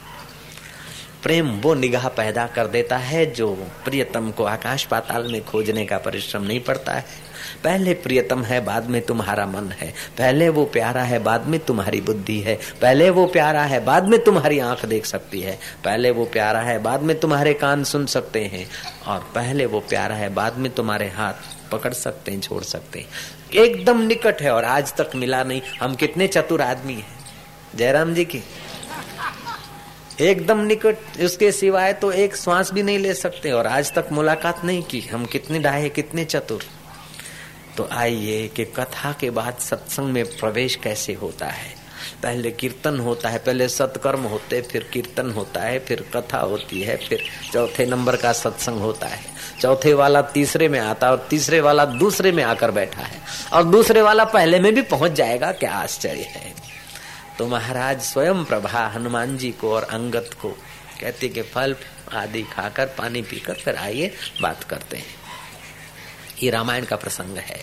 प्रेम 1.26 1.48
वो 1.48 1.74
निगाह 1.74 2.08
पैदा 2.08 2.46
कर 2.46 2.66
देता 2.66 2.96
है 2.96 3.26
जो 3.26 3.68
प्रियतम 3.84 4.30
को 4.30 4.44
आकाश 4.44 4.84
पाताल 4.84 5.32
में 5.32 5.44
खोजने 5.44 5.86
का 5.86 5.98
परिश्रम 5.98 6.42
नहीं 6.42 6.60
पड़ता 6.60 6.92
है। 6.92 7.04
पहले 7.64 7.94
प्रियतम 7.94 8.42
है, 8.42 8.64
बाद 8.64 8.90
में 8.90 9.02
तुम्हारा 9.02 9.46
मन 9.46 9.72
है। 9.72 9.94
पहले 10.18 10.48
वो 10.48 10.64
प्यारा 10.64 11.02
है, 11.02 11.18
बाद 11.18 11.46
में 11.46 11.60
तुम्हारी 11.60 12.00
बुद्धि 12.00 12.40
है। 12.40 12.58
पहले 12.82 13.10
वो 13.10 13.26
प्यारा 13.26 13.62
है, 13.62 13.84
बाद 13.84 14.04
में 14.04 14.24
तुम्हारी 14.24 14.58
आँख 14.58 14.86
देख 14.86 15.06
सकती 15.06 15.40
है। 15.40 15.58
पहले 15.84 16.10
वो 16.10 16.24
प्यारा 16.24 16.60
है, 16.60 16.78
बाद 16.78 17.02
में 17.02 17.20
तुम्हारे 17.20 17.54
कान 17.54 17.84
सुन 17.84 18.06
सकते 18.06 18.44
हैं। 18.44 18.70
और 19.06 19.32
पहले 19.34 19.66
वो 19.66 19.80
प्यारा 19.80 20.14
है, 20.14 20.34
बाद 20.34 20.56
में 20.56 20.72
तुम्हारे 20.72 21.08
हाथ 21.08 21.34
पकड़ 21.72 21.92
सकते 21.92 22.32
हैं, 22.32 22.40
छोड़ 22.40 22.62
सकते 22.62 22.98
हैं। 22.98 23.08
एकदम 23.54 24.00
निकट 24.00 24.42
है 24.42 24.50
और 24.50 24.64
आज 24.64 24.94
तक 24.94 25.10
मिला 25.14 25.44
नहीं। 25.44 25.62
हम 25.80 25.94
कितने 25.94 26.26
चतुर 26.26 26.62
आदमी 26.62 26.94
हैं। 26.94 27.16
जयराम 27.74 28.14
जी 28.14 28.24
की 28.24 28.42
एकदम 30.20 30.58
निकट 30.58 31.20
उसके 31.24 31.52
सिवाय 31.52 31.92
तो 31.92 32.12
एक 32.12 32.36
श्वास 32.36 32.72
भी 32.72 32.82
नहीं 32.82 32.98
ले 32.98 33.14
सकते, 33.14 33.50
और 33.50 33.66
आज 33.66 33.92
तक 33.92 34.08
मुलाकात 34.12 34.64
नहीं 34.64 34.82
की। 34.82 35.00
हम 35.00 35.26
कितने 35.26 35.58
डाहे 35.58 35.88
कितने 35.88 36.24
चतुर। 36.24 36.62
तो 37.76 37.88
आइए 37.92 38.48
कि 38.48 38.64
कथा 38.64 39.12
के 39.20 39.30
बाद 39.30 39.54
सत्संग 39.54 40.06
में 40.06 40.24
प्रवेश 40.24 40.76
कैसे 40.76 41.12
होता 41.12 41.46
है? 41.46 41.74
पहले 42.22 42.50
कीर्तन 42.50 43.00
होता 43.00 43.28
है, 43.28 43.38
पहले 43.38 43.68
सत्कर्म 43.68 44.20
होते, 44.20 44.62
फिर 44.62 44.90
कीर्तन 44.92 45.30
होता 45.30 45.60
है, 45.60 45.78
फिर 45.78 46.04
कथा 46.16 46.38
होती 46.38 46.82
है, 46.82 46.96
फिर 46.96 47.22
चौथे 47.52 47.86
नंबर 47.86 48.16
का 48.16 48.32
सत्संग 48.32 48.80
होता 48.80 49.06
है। 49.06 49.24
चौथे 49.60 49.94
वाला 49.94 50.22
तीसरे 50.22 50.68
में 50.68 50.80
आता 50.80 51.10
और 51.10 51.26
तीसरे 51.30 51.60
वाला 51.60 51.84
दूसरे 51.84 52.32
में 52.32 52.44
आकर 52.44 52.70
बैठा 52.70 53.02
है। 53.02 53.20
और 53.52 53.64
दूसरे 53.64 54.02
वाला 54.02 54.24
पहले 54.24 54.60
में 54.60 54.74
भी 54.74 54.82
पहुँच 54.82 55.12
जाएगा, 55.12 55.52
क्या 55.52 55.72
आश्चर्य 55.72 56.22
है। 56.22 56.65
तो 57.38 57.46
महाराज 57.46 58.00
स्वयं 58.00 58.44
प्रभा 58.44 58.86
हनुमान 58.86 59.36
जी 59.36 59.50
को 59.50 59.74
और 59.74 59.82
अंगत 59.82 60.30
को 60.42 60.48
कहते 61.00 61.28
कि 61.28 61.42
फल 61.42 61.76
आदि 62.14 62.42
खाकर, 62.42 62.86
पानी 62.86 63.22
पीकर 63.22 63.54
फिर 63.54 63.76
आइए, 63.76 64.12
बात 64.42 64.64
करते 64.64 64.96
हैं। 64.96 65.04
ये 66.42 66.50
रामायण 66.50 66.84
का 66.84 66.96
प्रसंग 66.96 67.36
है। 67.36 67.60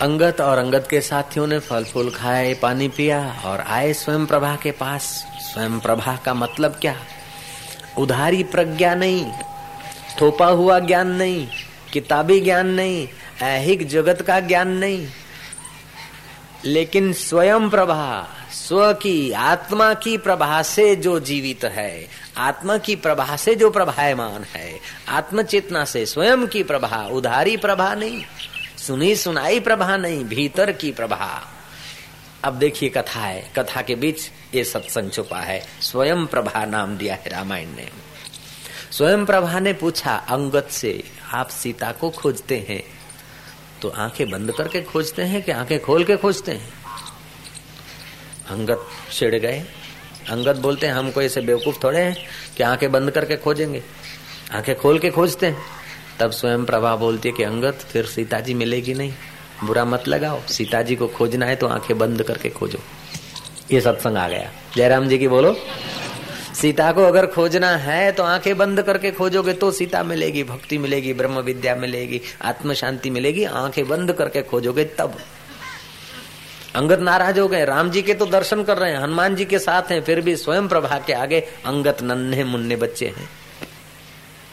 अंगत 0.00 0.40
और 0.40 0.58
अंगत 0.58 0.86
के 0.90 1.00
साथियों 1.00 1.46
ने 1.46 1.58
फल 1.58 1.84
फूल 1.84 2.10
खाए, 2.10 2.54
पानी 2.54 2.88
पिया 2.88 3.42
और 3.44 3.60
आए 3.60 3.92
स्वयं 3.92 4.26
प्रभा 4.26 4.58
के 4.62 4.70
पास। 4.70 5.26
स्वयं 5.40 5.80
प्रभा 5.80 6.16
का 6.16 6.34
मतलब 6.34 6.78
क्या? 6.80 6.96
उधारी 7.98 8.44
प्रज्ञा 8.44 8.94
नहीं, 8.94 9.32
थोपा 10.20 10.46
हुआ 10.46 10.78
ज्ञान 10.78 11.08
नहीं, 11.08 11.48
किताबी 11.92 12.40
ज्ञान 12.40 12.66
नहीं, 12.66 13.08
ऐहिक 13.42 13.88
जगत 13.88 14.22
का 14.22 14.40
ज्ञान 14.40 14.68
नहीं। 14.68 15.08
लेकिन 16.64 17.12
स्वयं 17.12 17.70
प्रभा, 17.70 18.28
स्व 18.52 18.92
की, 18.92 19.32
आत्मा 19.32 19.94
की 19.94 20.18
प्रभा 20.18 20.62
से 20.62 20.96
जो 20.96 21.20
जीवित 21.20 21.64
है, 21.64 22.08
आत्मा 22.36 22.78
की 22.78 22.96
प्रभा 22.96 23.36
से 23.36 23.54
जो 23.54 23.70
प्रभायमान 23.70 24.44
है 24.44 24.80
आत्म 25.08 25.42
चेतना 25.42 25.84
से 25.84 26.06
स्वयं 26.06 26.46
की 26.46 26.62
प्रभा, 26.62 27.08
उधारी 27.12 27.56
प्रभा 27.56 27.94
नहीं, 27.94 28.24
सुनी 28.78 29.16
सुनाई 29.16 29.60
प्रभा 29.60 29.96
नहीं, 29.96 30.24
भीतर 30.24 30.72
की 30.72 30.92
प्रभा। 30.92 31.48
अब 32.44 32.54
देखिए 32.58 32.88
कथा 32.88 33.20
है, 33.20 33.50
कथा 33.58 33.82
के 33.82 33.94
बीच 33.94 34.30
ये 34.54 34.64
सत्संग 34.64 35.10
छुपा 35.10 35.40
है, 35.40 35.66
स्वयं 35.80 36.26
प्रभा 36.26 36.64
नाम 36.64 36.96
दिया 36.96 37.14
है 37.14 37.28
रामायण 37.28 37.68
ने। 37.68 37.88
स्वयं 38.92 39.26
प्रभा 39.26 39.60
ने 39.60 39.72
पूछा 39.72 40.16
अंगत 40.16 40.68
से 40.70 41.04
आप 41.32 41.48
सीता 41.48 41.92
को 41.92 42.10
खोजते 42.10 42.66
हैं? 42.68 42.99
तो 43.82 43.88
आँखें 43.88 44.30
बंद 44.30 44.52
करके 44.52 44.82
खोजते 44.82 45.22
हैं 45.22 45.42
कि 45.42 45.52
आँखें 45.52 45.80
खोल 45.80 46.04
के 46.04 46.16
खोजते 46.16 46.52
हैं? 46.52 46.68
अंगत 48.50 48.86
छिड़ 49.12 49.34
गए। 49.34 49.64
अंगत 50.30 50.56
बोलते 50.56 50.86
हैं 50.86 50.94
हमको 50.94 51.22
ऐसे 51.22 51.40
बेवकूफ़ 51.40 51.78
थोड़े 51.84 52.00
हैं 52.00 52.16
कि 52.56 52.62
आँखें 52.62 52.92
बंद 52.92 53.10
करके 53.10 53.36
खोजेंगे? 53.36 53.82
आँखें 54.52 54.76
खोल 54.76 54.98
के 54.98 55.10
खोजते 55.10 55.46
हैं। 55.46 55.62
तब 56.20 56.30
स्वयं 56.30 56.64
प्रभा 56.64 56.96
बोलती 56.96 57.28
है 57.28 57.34
कि 57.34 57.42
अंगत 57.42 57.74
फिर 57.74 58.06
सीता 58.06 58.40
जी 58.40 58.54
मिलेगी 58.54 58.94
नहीं। 58.94 59.12
बुरा 59.64 59.84
मत 59.84 60.08
लगाओ। 60.08 60.40
सीता 60.46 60.82
जी 60.82 60.96
को 60.96 61.06
खोजना 61.06 61.46
है 61.46 61.56
तो 61.56 61.66
आँखें 61.66 61.98
बंद 61.98 62.22
करके 62.22 62.48
खोजो। 62.48 62.78
ये 63.72 63.80
सत्संग 63.80 64.16
आ 64.16 64.28
गया। 64.28 64.50
जयराम 64.76 65.08
जी 65.08 65.18
की 65.18 65.28
बोलो। 65.28 65.56
सीता 66.60 66.90
को 66.92 67.04
अगर 67.04 67.26
खोजना 67.26 67.68
है 67.76 68.12
तो 68.12 68.22
आँखें 68.22 68.56
बंद 68.58 68.82
करके 68.82 69.10
खोजोगे 69.10 69.52
तो 69.52 69.70
सीता 69.70 70.02
मिलेगी, 70.02 70.44
भक्ति 70.44 70.78
मिलेगी, 70.78 71.12
ब्रह्म 71.12 71.38
विद्या 71.38 71.74
मिलेगी 71.74 72.20
आत्म 72.42 72.74
शांति 72.74 73.10
मिलेगी, 73.10 73.44
आँखें 73.44 73.88
बंद 73.88 74.12
करके 74.12 74.42
खोजोगे 74.42 74.84
तब। 74.84 75.16
अंगत 76.76 77.00
नाराज़ 77.00 77.40
हो 77.40 77.48
गए, 77.48 77.64
राम 77.64 77.90
जी 77.90 78.02
के 78.02 78.14
तो 78.14 78.26
दर्शन 78.26 78.62
कर 78.62 78.78
रहे 78.78 78.90
हैं, 78.90 78.98
हनुमान 78.98 79.34
जी 79.34 79.44
के 79.44 79.58
साथ 79.58 79.82
हैं, 79.82 80.02
फिर 80.02 80.20
भी 80.20 80.36
स्वयं 80.36 80.68
प्रभा 80.68 80.98
के 81.06 81.12
आगे 81.12 81.40
अंगत 81.40 82.02
नन्हे 82.02 82.44
मुन्ने 82.44 82.76
बच्चे 82.76 83.06
हैं। 83.06 83.28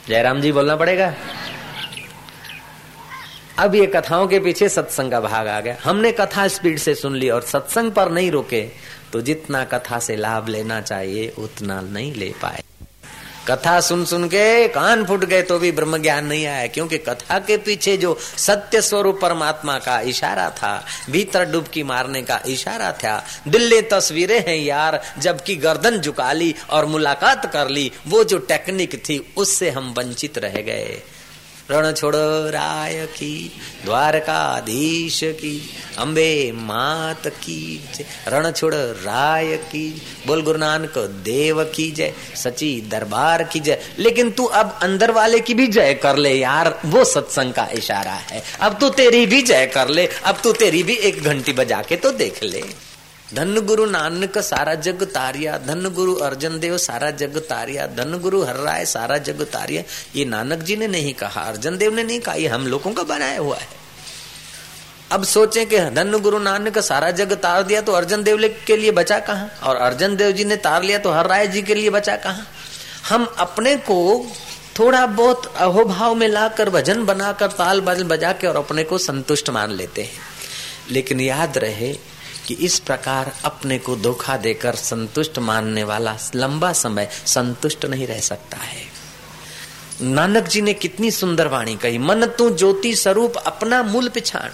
जयराम 0.08 0.40
जी 0.40 0.52
बोलना 0.52 0.76
पड़ेगा? 0.76 1.14
अब 3.58 3.74
ये 3.74 3.86
कथाओं 3.86 4.26
के 4.26 4.38
पीछे 4.38 4.68
सत्संग 4.68 5.10
का 5.10 5.20
भाग 5.20 5.48
आ 5.48 5.60
गया। 5.60 5.76
हमने 5.84 6.12
कथा 6.12 6.48
स्पीड 6.48 6.78
से 6.78 6.94
सुन 6.94 7.16
ली 7.16 7.30
और 7.30 7.42
सत्संग 7.42 7.92
पर 7.92 8.10
नहीं 8.10 8.30
रोके। 8.30 8.87
तो 9.12 9.20
जितना 9.20 9.64
कथा 9.64 9.98
से 9.98 10.16
लाभ 10.16 10.48
लेना 10.48 10.80
चाहिए, 10.80 11.32
उतना 11.38 11.80
नहीं 11.80 12.14
ले 12.14 12.32
पाए। 12.42 12.62
कथा 13.48 13.80
सुन 13.80 14.04
सुन 14.04 14.26
के 14.28 14.68
कान 14.68 15.04
फुट 15.04 15.24
गए 15.24 15.42
तो 15.42 15.58
भी 15.58 15.72
ब्रह्म 15.72 15.98
ज्ञान 15.98 16.26
नहीं 16.26 16.46
आया, 16.46 16.66
क्योंकि 16.66 16.98
कथा 16.98 17.38
के 17.38 17.56
पीछे 17.56 17.96
जो 17.96 18.18
सत्य 18.36 18.80
स्वरूप 18.82 19.18
परमात्मा 19.22 19.78
का 19.78 20.00
इशारा 20.00 20.48
था, 20.50 20.84
भीतर 21.10 21.44
डुबकी 21.44 21.82
मारने 21.82 22.22
का 22.22 22.40
इशारा 22.46 22.92
था, 22.92 23.24
दिल्ली 23.48 23.80
तस्वीरें 23.82 24.40
हैं 24.48 24.56
यार, 24.56 25.02
जबकि 25.18 25.56
गर्दन 25.56 25.98
झुका 25.98 26.32
ली 26.32 26.54
और 26.70 26.86
मुलाकात 26.86 27.52
कर 27.52 27.68
ली, 27.68 27.90
वो 28.06 28.24
जो 28.24 28.38
टेक्निक 28.38 28.96
थी, 29.04 29.34
उससे 29.36 29.70
हम 29.70 29.94
वंचित 29.98 30.38
रह 30.38 30.60
गए। 30.62 31.02
रण 31.70 31.92
छोड़ 31.92 32.16
राय 32.50 33.06
की, 33.06 33.52
द्वारकाधीश 33.84 35.20
की, 35.24 35.70
अम्बे 35.98 36.52
मात 36.54 37.26
की 37.26 37.84
रण 38.28 38.50
छोड़ 38.50 38.74
राय 38.74 39.56
की 39.56 40.02
बोल 40.26 40.42
गुरु 40.42 40.58
नानक 40.58 40.98
देव 40.98 41.64
की 41.64 41.90
जय। 41.90 42.14
सची 42.36 42.88
दरबार 42.88 43.42
की 43.42 43.60
जय। 43.60 43.82
लेकिन 43.98 44.30
तू 44.30 44.44
अब 44.44 44.78
अंदर 44.82 45.10
वाले 45.10 45.40
की 45.40 45.54
भी 45.54 45.66
जय 45.66 45.94
कर 45.94 46.16
ले 46.16 46.34
यार। 46.34 46.80
वो 46.84 47.04
सत्संग 47.04 47.52
का 47.52 47.68
इशारा 47.72 48.12
है। 48.12 48.42
अब 48.60 48.78
तू 48.78 48.88
तेरी 48.88 49.26
भी 49.26 49.42
जय 49.42 49.66
कर 49.66 49.88
ले। 49.88 50.08
अब 50.24 50.38
तू 50.44 50.52
तेरी 50.52 50.82
भी 50.82 50.94
एक 50.94 51.22
घंटी 51.22 51.52
बजा 51.52 51.82
के 51.88 51.96
तो 51.96 52.12
देख 52.12 52.42
ले। 52.42 52.87
धन 53.34 53.58
गुरु 53.60 53.84
नानक 53.86 54.38
सारा 54.38 54.74
जग 54.74 55.02
तारिया 55.04 55.56
धन 55.58 55.88
गुरु 55.88 56.14
अर्जन 56.16 56.58
देव 56.58 56.76
सारा 56.78 57.10
जग 57.10 57.36
तारिया 57.38 57.86
धन 57.86 58.18
गुरु 58.18 58.42
हर 58.42 58.56
राय 58.56 58.84
सारा 58.86 59.18
जग 59.18 59.42
तारिया। 59.42 59.82
ये 60.16 60.24
नानक 60.24 60.58
जी 60.58 60.76
ने 60.76 60.86
नहीं 60.86 61.12
कहा, 61.14 61.40
अर्जन 61.40 61.76
देव 61.76 61.94
ने 61.94 62.04
नहीं 62.04 62.20
कहा, 62.20 62.34
ये 62.34 62.48
हम 62.48 62.66
लोगों 62.66 62.92
का 62.92 63.02
बनाया 63.02 63.38
हुआ 63.40 63.56
है। 63.56 63.68
अब 65.12 65.24
सोचें 65.24 65.66
कि 65.66 65.78
धन 65.90 66.18
गुरु 66.18 66.38
नानक 66.38 66.78
सारा 66.78 67.10
जग 67.10 67.32
तार 67.32 67.62
दिया 67.62 67.80
तो 67.80 67.92
अर्जन 67.92 68.22
देव 68.22 68.48
के 68.66 68.76
लिए 68.76 68.90
बचा 68.92 69.18
कहा? 69.20 69.48
और 69.62 69.76
अर्जन 69.76 70.16
देव 70.16 70.32
जी 70.32 70.44
ने 70.44 70.56
तार 70.56 70.82
लिया 70.82 70.98
तो 70.98 71.12
हर 71.12 71.26
राय 71.26 71.46
जी 71.46 71.62
के 71.62 71.74
लिए 71.74 71.90
बचा 71.90 72.16
कहा? 72.16 72.42
हम 73.08 73.34
अपने 73.38 73.76
को 73.76 74.26
थोड़ा 74.78 75.06
बहुत 75.06 75.52
अहोभाव 75.56 76.14
में 76.14 76.28
लाकर, 76.28 76.70
भजन 76.70 77.04
बनाकर, 77.04 77.48
ताल 77.48 77.80
बजा 77.80 78.32
के 78.32 78.46
और 78.46 78.56
अपने 78.56 78.84
को 78.84 78.98
संतुष्ट 78.98 79.50
मान 79.50 79.72
लेते 79.72 80.02
हैं। 80.02 80.26
लेकिन 80.90 81.20
याद 81.20 81.58
रहे 81.58 81.96
कि 82.48 82.54
इस 82.54 82.78
प्रकार 82.78 83.32
अपने 83.44 83.78
को 83.78 83.96
धोखा 83.96 84.36
देकर 84.36 84.74
संतुष्ट 84.74 85.38
मानने 85.38 85.84
वाला 85.84 86.16
लंबा 86.34 86.72
समय 86.72 87.08
संतुष्ट 87.26 87.84
नहीं 87.84 88.06
रह 88.06 88.20
सकता 88.20 88.56
है। 88.56 88.82
नानक 90.02 90.44
जी 90.44 90.60
ने 90.60 90.74
कितनी 90.74 91.10
सुंदर 91.10 91.46
वाणी 91.46 91.76
कही, 91.76 91.98
मन 91.98 92.26
तू 92.26 92.50
ज्योति 92.50 92.94
स्वरूप 92.94 93.36
अपना 93.36 93.82
मूल 93.82 94.08
पिछाड़ 94.08 94.50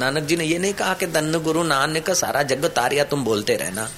नानक 0.00 0.22
जी 0.22 0.36
ने 0.36 0.44
यह 0.44 0.58
नहीं 0.58 0.74
कहा 0.74 0.94
कि 0.94 1.06
धन 1.06 1.38
गुरु 1.38 1.62
नानक 1.62 2.10
सारा 2.10 2.42
जग 2.42 2.64
तारिया 2.64 3.04
तुम 3.04 3.24
बोलते 3.24 3.56
रहना। 3.56 3.88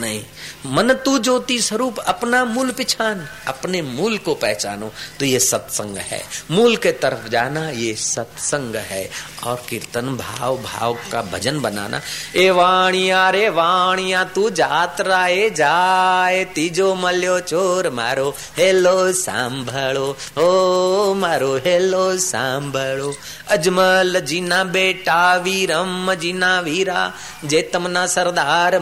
नहीं। 0.00 0.22
मन 0.66 0.92
तू 1.04 1.18
ज्योति 1.18 1.60
स्वरूप, 1.60 1.98
अपना 1.98 2.44
मूल 2.44 2.70
पिछान, 2.70 3.26
अपने 3.48 3.82
मूल 3.82 4.18
को 4.18 4.34
पहचानो 4.34 4.92
तो 5.18 5.24
ये 5.24 5.38
सत्संग 5.38 5.96
है। 5.96 6.22
मूल 6.50 6.76
के 6.76 6.92
तरफ़ 6.92 7.28
जाना, 7.28 7.70
ये 7.70 7.94
सत्संग 7.94 8.76
है। 8.76 9.10
और 9.44 9.62
कीर्तन 9.68 10.06
भाव 10.16 10.56
भाव 10.56 10.96
का 11.12 11.22
भजन 11.22 11.60
बनाना। 11.60 12.00
ए 12.36 12.50
वाणिया 12.50 13.30
रे 13.30 13.48
वाणिया, 13.48 14.24
तू 14.24 14.50
जात्रा 14.50 15.26
ए 15.26 15.50
जाए 15.50 16.44
तीजो 16.44 16.94
मल्यो 16.94 17.38
चोर 17.40 17.90
मारो, 17.90 18.34
हेलो 18.56 19.12
सांभळो 19.12 20.16
ओ 20.38 21.14
मारो, 21.14 21.56
हेलो 21.56 22.16
सांभळो 22.18 23.12
अजमल 23.48 24.20
जीना 24.20 24.62
बेटा, 24.64 25.36
वीरम 25.36 26.14
जीना 26.14 26.60
वीरा 26.60 27.12
जे 27.44 27.62
तमना 27.62 28.06
सरदार 28.06 28.78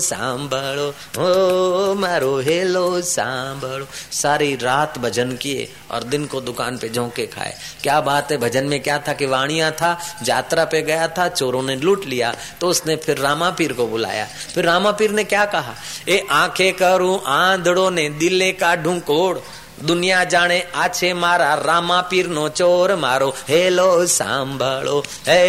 सांभळो, 0.00 0.88
ओ 1.18 1.94
मारो 1.94 2.38
हेलो 2.40 3.00
सांभो 3.02 3.86
सारी 4.12 4.54
रात 4.56 4.98
भजन 4.98 5.36
किए 5.36 5.68
और 5.90 6.04
दिन 6.04 6.26
को 6.26 6.40
दुकान 6.40 6.76
पे 6.78 6.88
झोंके 6.88 7.26
खाए। 7.26 7.54
क्या 7.82 8.00
बात 8.00 8.32
है, 8.32 8.38
भजन 8.38 8.64
में 8.64 8.80
क्या 8.80 8.98
था 8.98 9.12
कि 9.12 9.26
वाणिया 9.26 9.70
था 9.72 9.98
यात्रा 10.28 10.64
पे 10.64 10.82
गया 10.82 11.08
था, 11.08 11.28
चोरों 11.28 11.62
ने 11.62 11.76
लूट 11.76 12.04
लिया 12.06 12.34
तो 12.60 12.68
उसने 12.68 12.96
फिर 12.96 13.18
रामा 13.18 13.50
पीर 13.50 13.72
को 13.72 13.86
बुलाया। 13.86 14.26
फिर 14.54 14.64
रामा 14.64 14.90
पीर 14.92 15.10
ने 15.10 15.24
क्या 15.24 15.44
कहा? 15.46 15.74
ए 16.08 16.26
आँखें 16.30 16.72
करूँ, 16.72 17.20
आंधड़ो 17.26 17.88
ने 17.90 18.08
दिले 18.10 18.52
का 18.52 18.74
ढूंकोड़ 18.76 19.38
દુનિયા 19.87 20.25
જાણે 20.25 20.57
આ 20.75 20.87
છે 20.89 21.09
મારા 21.15 21.55
રામા 21.61 22.01
પીર 22.03 22.27
નો 22.29 22.45
ચોર 22.51 22.89
મારો 22.97 23.29
હેલો 23.49 23.87
સાંભળો 24.09 24.97
હે 25.27 25.39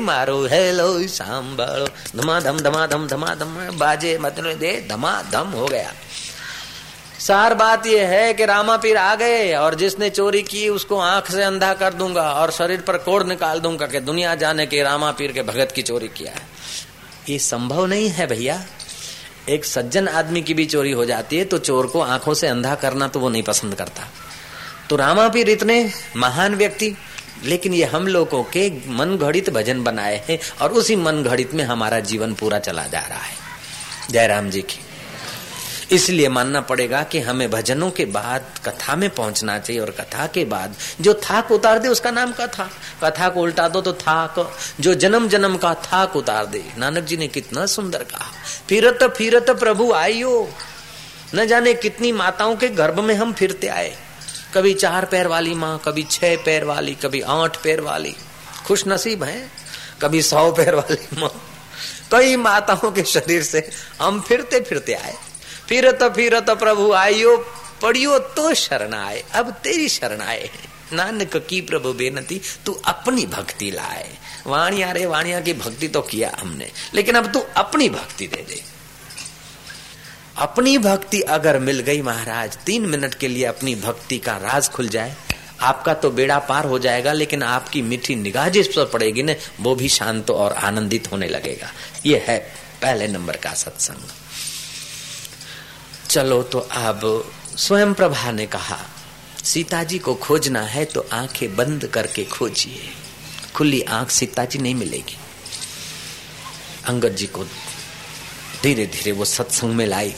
મારો 0.00 0.38
હેલો 0.46 0.88
સાંભળો 1.10 1.88
ધમાધમ 2.14 2.58
ધમાધમ 2.58 3.06
ધમાધમ 3.06 3.52
बाजे 3.74 4.12
मतलब 4.18 4.58
दे 4.58 4.72
धमाधम 4.88 5.52
हो 5.52 5.66
गया 5.66 5.92
सार 7.20 7.54
बात 7.54 7.86
यह 7.86 8.08
है 8.08 8.32
कि 8.34 8.44
रामा 8.46 8.76
पीर 8.78 8.96
आ 8.98 9.14
गए 9.16 9.52
और 9.54 9.74
जिसने 9.74 10.10
चोरी 10.10 10.42
की 10.44 10.68
उसको 10.70 10.98
आंख 10.98 11.30
से 11.30 11.42
अंधा 11.42 11.72
कर 11.74 11.92
दूंगा 11.94 12.22
और 12.34 12.50
शरीर 12.50 12.80
पर 12.80 12.96
कोड़ 12.98 13.22
निकाल 13.24 13.60
दूंगा 13.60 13.86
कि 13.86 14.00
दुनिया 14.02 14.34
जाने 14.36 14.66
के 14.66 14.82
रामा 14.82 15.10
पीर 15.12 15.32
के 15.32 15.42
भगत 15.44 15.72
की 15.72 15.82
चोरी 15.82 16.08
किया 16.10 16.32
है 16.32 16.44
ये 17.28 17.38
संभव 17.40 17.86
नहीं 17.86 18.08
है 18.10 18.26
भैया 18.26 18.56
एक 19.49 19.65
सज्जन 19.65 20.07
आदमी 20.07 20.41
की 20.41 20.53
भी 20.53 20.65
चोरी 20.65 20.91
हो 20.91 21.05
जाती 21.05 21.37
है 21.37 21.45
तो 21.45 21.57
चोर 21.57 21.87
को 21.87 22.01
आँखों 22.01 22.33
से 22.33 22.47
अंधा 22.47 22.75
करना 22.75 23.07
तो 23.07 23.19
वो 23.19 23.29
नहीं 23.29 23.43
पसंद 23.43 23.75
करता। 23.75 24.07
तो 24.89 24.95
रामा 24.95 25.27
पीर 25.27 25.49
इतने 25.49 25.91
महान 26.17 26.55
व्यक्ति, 26.55 26.95
लेकिन 27.43 27.73
ये 27.73 27.85
हम 27.85 28.07
लोगों 28.07 28.43
के 28.43 28.69
मन 28.87 29.17
घड़ित 29.17 29.49
भजन 29.49 29.83
बनाए 29.83 30.23
हैं, 30.29 30.39
और 30.61 30.71
उसी 30.71 30.95
मन 30.95 31.23
घड़ित 31.23 31.53
में 31.53 31.63
हमारा 31.63 31.99
जीवन 31.99 32.33
पूरा 32.33 32.59
चला 32.59 32.87
जा 32.87 32.99
रहा 32.99 33.19
है। 33.19 33.35
जयराम 34.09 34.49
जी 34.49 34.61
की। 34.61 34.79
इसलिए 35.91 36.29
मानना 36.29 36.61
पड़ेगा 36.61 37.03
कि 37.03 37.19
हमें 37.19 37.51
भजनों 37.51 37.91
के 37.91 38.05
बाद 38.05 38.45
कथा 38.65 38.95
में 38.95 39.09
पहुँचना 39.09 39.59
चाहिए 39.59 39.81
और 39.81 39.91
कथा 39.91 40.27
के 40.27 40.45
बाद 40.45 40.75
जो 41.01 41.13
थाक 41.13 41.51
उतार 41.51 41.79
दे, 41.79 41.87
उसका 41.87 42.11
नाम 42.11 42.31
कथा। 42.31 42.69
कथा 43.03 43.29
को 43.29 43.41
उल्टा 43.41 43.67
दो 43.67 43.81
तो 43.81 43.93
थाक। 43.93 44.57
जो 44.79 44.93
जन्म 44.93 45.27
जन्म 45.27 45.57
का 45.57 45.73
थाक 45.73 46.15
उतार 46.15 46.45
दे। 46.45 46.65
नानक 46.77 47.03
जी 47.03 47.17
ने 47.17 47.27
कितना 47.27 47.65
सुंदर 47.65 48.03
कहा। 48.03 48.25
फिरत 48.69 49.13
फिरत 49.17 49.49
प्रभु 49.49 49.93
आइयो। 49.93 50.49
न 51.35 51.45
जाने 51.45 51.73
कितनी 51.73 52.11
माताओं 52.11 52.55
के 52.55 52.67
गर्भ 52.67 52.99
में 52.99 53.15
हम 53.15 53.33
फिरते 53.33 53.67
आए। 53.67 53.97
कभी 54.53 54.73
चार 54.73 55.05
पैर 55.05 55.27
वाली 55.27 55.53
माँ, 55.53 55.81
कभी 55.85 56.03
छह 56.03 56.35
पैर 56.35 56.63
वाली, 56.63 56.95
कभी 56.95 57.21
आठ 57.21 57.63
पैर 57.63 57.81
वाली। 57.81 58.15
खुश 58.65 58.83
नसीब 58.87 59.23
है, 59.23 59.51
कभी 60.01 60.21
सौ 60.21 60.51
पैर 60.51 60.75
वाली 60.75 61.21
माँ। 61.21 61.51
कई 62.11 62.35
माताओं 62.35 62.91
के 62.91 63.03
शरीर 63.03 63.43
से 63.43 63.69
हम 64.01 64.21
फिरते 64.21 64.59
फिरते 64.59 64.93
आए। 64.93 65.15
फिरत 65.69 66.03
फिरत 66.15 66.49
प्रभु 66.49 66.91
आयो, 66.93 67.37
पढ़ियो 67.81 68.19
तो 68.19 68.53
शरण 68.53 68.93
आए, 68.93 69.23
अब 69.33 69.51
तेरी 69.51 69.89
शरण 69.89 70.21
आए 70.21 70.49
नानक 70.93 71.35
की 71.37 71.61
प्रभु 71.61 71.93
बेनती, 71.93 72.41
तू 72.65 72.73
अपनी 72.85 73.25
भक्ति 73.25 73.71
लाए। 73.71 74.09
वाणिया 74.47 74.91
रे, 74.91 75.05
वाणिया 75.05 75.39
की 75.41 75.53
भक्ति 75.53 75.87
तो 75.87 76.01
किया 76.01 76.31
हमने, 76.39 76.71
लेकिन 76.93 77.15
अब 77.15 77.31
तू 77.31 77.39
अपनी 77.39 77.89
भक्ति 77.89 78.27
दे 78.27 78.45
दे। 78.49 78.61
अपनी 80.37 80.77
भक्ति 80.77 81.21
अगर 81.21 81.59
मिल 81.59 81.79
गई 81.79 82.01
महाराज, 82.01 82.57
तीन 82.57 82.85
मिनट 82.85 83.13
के 83.13 83.27
लिए 83.27 83.45
अपनी 83.45 83.75
भक्ति 83.75 84.17
का 84.17 84.37
राज 84.37 84.69
खुल 84.69 84.87
जाए। 84.87 85.15
आपका 85.61 85.93
तो 85.93 86.09
बेड़ा 86.11 86.39
पार 86.39 86.65
हो 86.65 86.79
जाएगा, 86.79 87.13
लेकिन 87.13 87.43
आपकी 87.43 87.81
मीठी 87.81 88.15
निगाह 88.15 88.49
जिस 88.49 88.67
पर 88.67 88.85
पड़ेगी 88.85 89.23
ना, 89.23 89.33
वो 89.59 89.75
भी 89.75 89.89
शांत 89.89 90.29
और 90.29 90.53
आनंदित 90.53 91.11
होने 91.11 91.27
लगेगा। 91.27 91.71
ये 92.05 92.23
है 92.27 92.37
पहले 92.81 93.07
नंबर 93.07 93.35
का 93.35 93.53
सत्संग। 93.53 94.09
चलो 96.09 96.43
तो 96.43 96.59
अब 96.59 97.01
स्वयं 97.57 97.93
प्रभा 97.93 98.31
ने 98.31 98.45
कहा 98.45 98.77
सीता 99.43 99.83
जी 99.83 99.99
को 99.99 100.13
खोजना 100.15 100.61
है 100.61 100.85
तो 100.85 101.05
आँखें 101.13 101.55
बंद 101.55 101.85
करके 101.85 102.23
खोजिए। 102.23 102.89
खुली 103.55 103.81
आँख 103.81 104.09
सीता 104.09 104.45
जी 104.45 104.59
नहीं 104.59 104.75
मिलेगी। 104.75 105.17
अंगद 106.87 107.15
जी 107.15 107.27
को 107.27 107.43
धीरे 108.63 108.85
धीरे 108.85 109.11
वो 109.11 109.25
सत्संग 109.25 109.73
में 109.73 109.85
लाई। 109.87 110.13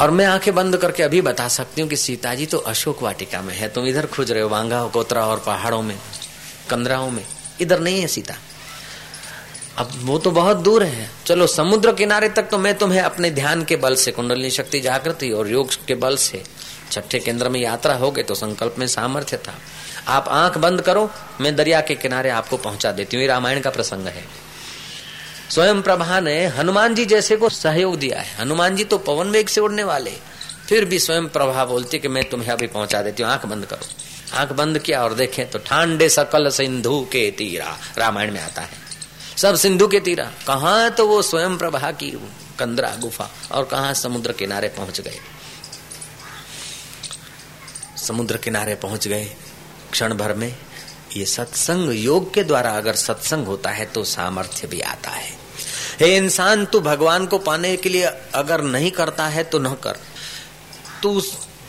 और 0.00 0.10
मैं 0.10 0.26
आँखें 0.26 0.54
बंद 0.54 0.76
करके 0.76 1.02
अभी 1.02 1.20
बता 1.20 1.48
सकती 1.48 1.80
हूँ 1.80 1.88
कि 1.90 1.96
सीता 1.96 2.34
जी 2.34 2.46
तो 2.46 2.58
अशोक 2.58 3.02
वाटिका 3.02 3.42
में 3.42 3.54
है। 3.54 3.68
तुम 3.68 3.86
इधर 3.86 4.06
खोज 4.06 4.32
रहे 4.32 4.42
हो, 4.42 4.48
वांगा 4.48 4.86
कोतरा 4.86 5.26
और 5.26 5.42
पहाड़ों 5.46 5.82
में, 5.82 5.98
कंदराओं 6.70 7.10
में। 7.10 7.24
इधर 7.60 7.80
नहीं 7.80 8.00
है 8.00 8.06
सीता। 8.06 8.34
अब 9.78 9.90
वो 9.96 10.18
तो 10.18 10.30
बहुत 10.30 10.56
दूर 10.56 10.82
है। 10.82 11.10
चलो, 11.26 11.46
समुद्र 11.46 11.92
किनारे 11.92 12.28
तक 12.28 12.42
तो 12.42 12.58
मैं 12.58 12.74
तुम्हें 12.78 13.00
अपने 13.00 13.30
ध्यान 13.30 13.64
के 13.64 13.76
बल 13.76 13.94
से 13.94 14.12
कुंडली 14.12 14.50
शक्ति, 14.50 14.80
जागृति 14.80 15.30
और 15.30 15.48
योग 15.48 15.70
के 15.86 15.94
बल 15.94 16.16
से, 16.16 16.42
छठे 16.92 17.18
केंद्र 17.18 17.48
में 17.48 17.60
यात्रा 17.60 17.94
हो 17.94 18.10
गई 18.10 18.22
तो 18.22 18.34
संकल्प 18.34 18.74
में 18.78 18.86
सामर्थ्य 18.86 19.36
था। 19.36 19.54
आप 20.08 20.28
आँख 20.28 20.58
बंद 20.58 20.82
करो, 20.82 21.10
मैं 21.40 21.54
दरिया 21.56 21.80
के 21.80 21.94
किनारे 21.94 22.30
आपको 22.30 22.56
पहुँचा 22.56 22.92
देती 22.92 23.16
हूँ। 23.16 23.26
रामायण 23.26 23.60
का 23.60 23.70
प्रसंग 23.70 24.06
है। 24.06 24.24
स्वयं 25.50 25.82
प्रभा 25.82 26.20
ने 26.20 26.46
हनुमान 26.46 26.94
जी 26.94 27.04
जैसे 27.04 27.36
को 27.36 27.48
सहयोग 27.48 27.96
दिया 27.96 28.20
है। 28.20 28.36
हनुमान 28.40 28.76
जी 28.76 28.84
तो 28.84 28.98
पवन 28.98 29.30
वेग 29.30 29.48
से 29.48 29.60
उड़ने 29.60 29.84
वाले। 29.84 30.12
फिर 30.68 30.84
भी 30.84 30.98
स्वयं 30.98 31.28
प्रभा 31.28 31.64
बोलती 31.64 31.98
कि 31.98 32.08
मैं 32.08 32.24
तुम्हें 32.24 32.50
अभी 32.50 32.66
पहुँचा 32.66 33.02
देती 33.02 33.22
हूँ, 33.22 33.30
आँख 33.32 33.46
बंद 33.46 33.66
करो। 33.66 34.36
आँख 34.36 34.52
बंद 34.52 34.78
किया 34.78 35.04
और 35.04 35.14
देखें 35.14 35.50
तो 35.50 35.58
ठांडे 35.58 36.08
सकल 36.08 36.50
सिंधु 36.50 37.00
के 37.12 37.30
तीरा। 37.30 37.76
रामायण 37.98 38.32
में 38.32 38.40
आता 38.40 38.62
है। 38.62 38.87
सब 39.38 39.54
सिंधु 39.54 39.86
के 39.88 40.00
तीरा। 40.00 40.24
कहा 40.46 40.88
तो 40.88 41.06
वो 41.06 41.20
स्वयं 41.22 41.56
प्रभा 41.58 41.90
की 41.92 42.10
कंदरा 42.58 42.94
गुफा 43.00 43.28
और 43.52 43.64
कहा 43.64 43.92
समुद्र 43.92 44.32
किनारे 44.32 44.68
पहुँच 44.68 45.00
गए। 45.00 45.18
समुद्र 47.96 48.36
किनारे 48.36 48.74
पहुँच 48.74 49.08
गए। 49.08 49.24
क्षण 49.92 50.14
भर 50.14 50.34
में 50.34 50.54
ये 51.16 51.24
सत्संग 51.24 51.92
योग 51.94 52.32
के 52.34 52.44
द्वारा 52.44 52.70
अगर 52.70 52.94
सत्संग 52.96 53.46
होता 53.46 53.70
है 53.70 53.84
तो 53.86 54.04
सामर्थ्य 54.04 54.68
भी 54.68 54.80
आता 54.80 55.10
है। 55.10 55.30
हे 56.00 56.16
इंसान, 56.16 56.64
तू 56.66 56.80
भगवान 56.80 57.26
को 57.26 57.38
पाने 57.38 57.76
के 57.76 57.88
लिए 57.88 58.04
अगर 58.34 58.62
नहीं 58.62 58.90
करता 58.90 59.26
है 59.26 59.44
तो 59.44 59.58
न 59.58 59.74
कर। 59.74 59.98
तू 61.02 61.20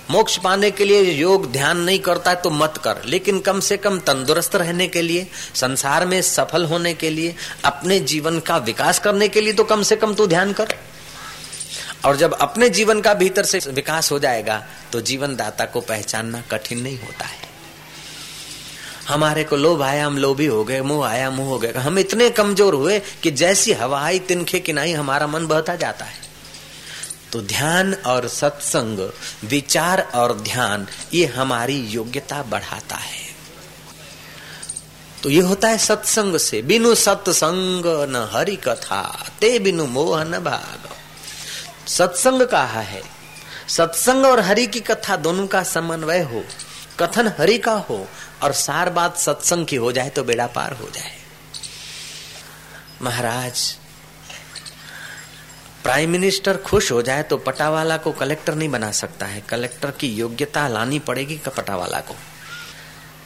मोक्ष 0.09 0.37
पाने 0.37 0.69
के 0.71 0.85
लिए 0.85 1.01
योग 1.01 1.51
ध्यान 1.51 1.79
नहीं 1.79 1.99
करता 1.99 2.33
तो 2.35 2.49
मत 2.51 2.77
कर। 2.83 3.01
लेकिन 3.05 3.39
कम 3.39 3.59
से 3.59 3.77
कम 3.77 3.99
तंदुरुस्त 3.99 4.55
रहने 4.55 4.87
के 4.87 5.01
लिए, 5.01 5.27
संसार 5.55 6.05
में 6.05 6.21
सफल 6.21 6.65
होने 6.65 6.93
के 6.93 7.09
लिए, 7.09 7.35
अपने 7.65 7.99
जीवन 8.01 8.39
का 8.39 8.57
विकास 8.59 8.99
करने 8.99 9.27
के 9.27 9.41
लिए 9.41 9.53
तो 9.53 9.63
कम 9.63 9.81
से 9.81 9.95
कम 9.95 10.13
तू 10.13 10.27
ध्यान 10.27 10.53
कर। 10.53 10.73
और 12.05 12.15
जब 12.15 12.33
अपने 12.33 12.69
जीवन 12.69 13.01
का 13.01 13.13
भीतर 13.13 13.43
से 13.43 13.59
विकास 13.67 14.11
हो 14.11 14.19
जाएगा 14.19 14.63
तो 14.91 15.01
जीवन 15.01 15.35
दाता 15.35 15.65
को 15.65 15.81
पहचानना 15.81 16.41
कठिन 16.51 16.81
नहीं 16.81 16.99
होता 16.99 17.25
है। 17.25 17.47
हमारे 19.07 19.43
को 19.43 19.55
लोभ 19.55 19.81
आया, 19.81 20.05
हम 20.05 20.17
लोभी 20.17 20.45
हो 20.45 20.63
गए, 20.63 20.81
मुँह 20.81 21.07
आया, 21.07 21.29
मुँह 21.31 21.49
हो 21.49 21.57
गए 21.59 21.71
हम 21.73 21.99
इतने 21.99 22.29
कमज़ोर 22.31 22.73
हुए 22.73 22.99
कि 23.23 23.31
जैसी 23.33 23.73
हवा 23.73 24.01
आई, 24.01 24.19
तिनखे 24.21 24.59
किनाई, 24.59 24.91
हमारा 24.93 25.27
मन 25.27 25.47
बहता 25.47 25.75
जाता 25.75 26.05
है। 26.05 26.18
तो 27.31 27.41
ध्यान 27.41 27.93
और 27.93 28.27
सत्संग, 28.27 29.11
विचार 29.43 30.01
और 30.15 30.39
ध्यान, 30.39 30.87
ये 31.13 31.25
हमारी 31.25 31.79
योग्यता 31.79 32.43
बढ़ाता 32.43 32.95
है। 32.95 33.29
तो 35.23 35.29
ये 35.29 35.41
होता 35.41 35.67
है 35.67 35.77
सत्संग 35.77 36.37
से। 36.37 36.61
बिनु 36.61 36.95
सत्संग 36.95 37.83
न 37.85 38.29
हरि 38.33 38.55
कथा, 38.55 39.29
ते 39.41 39.59
बिनु 39.59 39.85
मोह 39.85 40.23
न 40.23 40.39
भाग। 40.39 40.89
सत्संग 41.87 42.41
कहा 42.41 42.81
है? 42.81 43.01
सत्संग 43.67 44.25
और 44.25 44.39
हरि 44.39 44.67
की 44.67 44.79
कथा 44.79 45.15
दोनों 45.15 45.47
का 45.47 45.63
समन्वय 45.63 46.19
हो, 46.19 46.43
कथन 46.99 47.33
हरि 47.39 47.57
का 47.57 47.71
हो, 47.71 48.07
और 48.43 48.51
सार 48.53 48.89
बात 48.89 49.17
सत्संग 49.17 49.65
की 49.65 49.75
हो 49.75 49.91
जाए 49.91 50.09
तो 50.09 50.23
बेड़ा 50.23 50.47
पार 50.47 50.73
हो 50.73 50.89
जाए। 50.89 51.17
महाराज 53.01 53.78
प्राइम 55.89 56.09
मिनिस्टर 56.09 56.57
खुश 56.57 56.91
हो 56.91 57.01
जाए 57.01 57.23
तो 57.23 57.37
पटावाला 57.37 57.97
को 57.97 58.11
कलेक्टर 58.11 58.55
नहीं 58.55 58.69
बना 58.69 58.91
सकता 58.91 59.25
है। 59.25 59.41
कलेक्टर 59.41 59.91
की 59.91 60.07
योग्यता 60.07 60.67
लानी 60.67 60.99
पड़ेगी 60.99 61.39
पटावाला 61.57 61.99
को। 61.99 62.15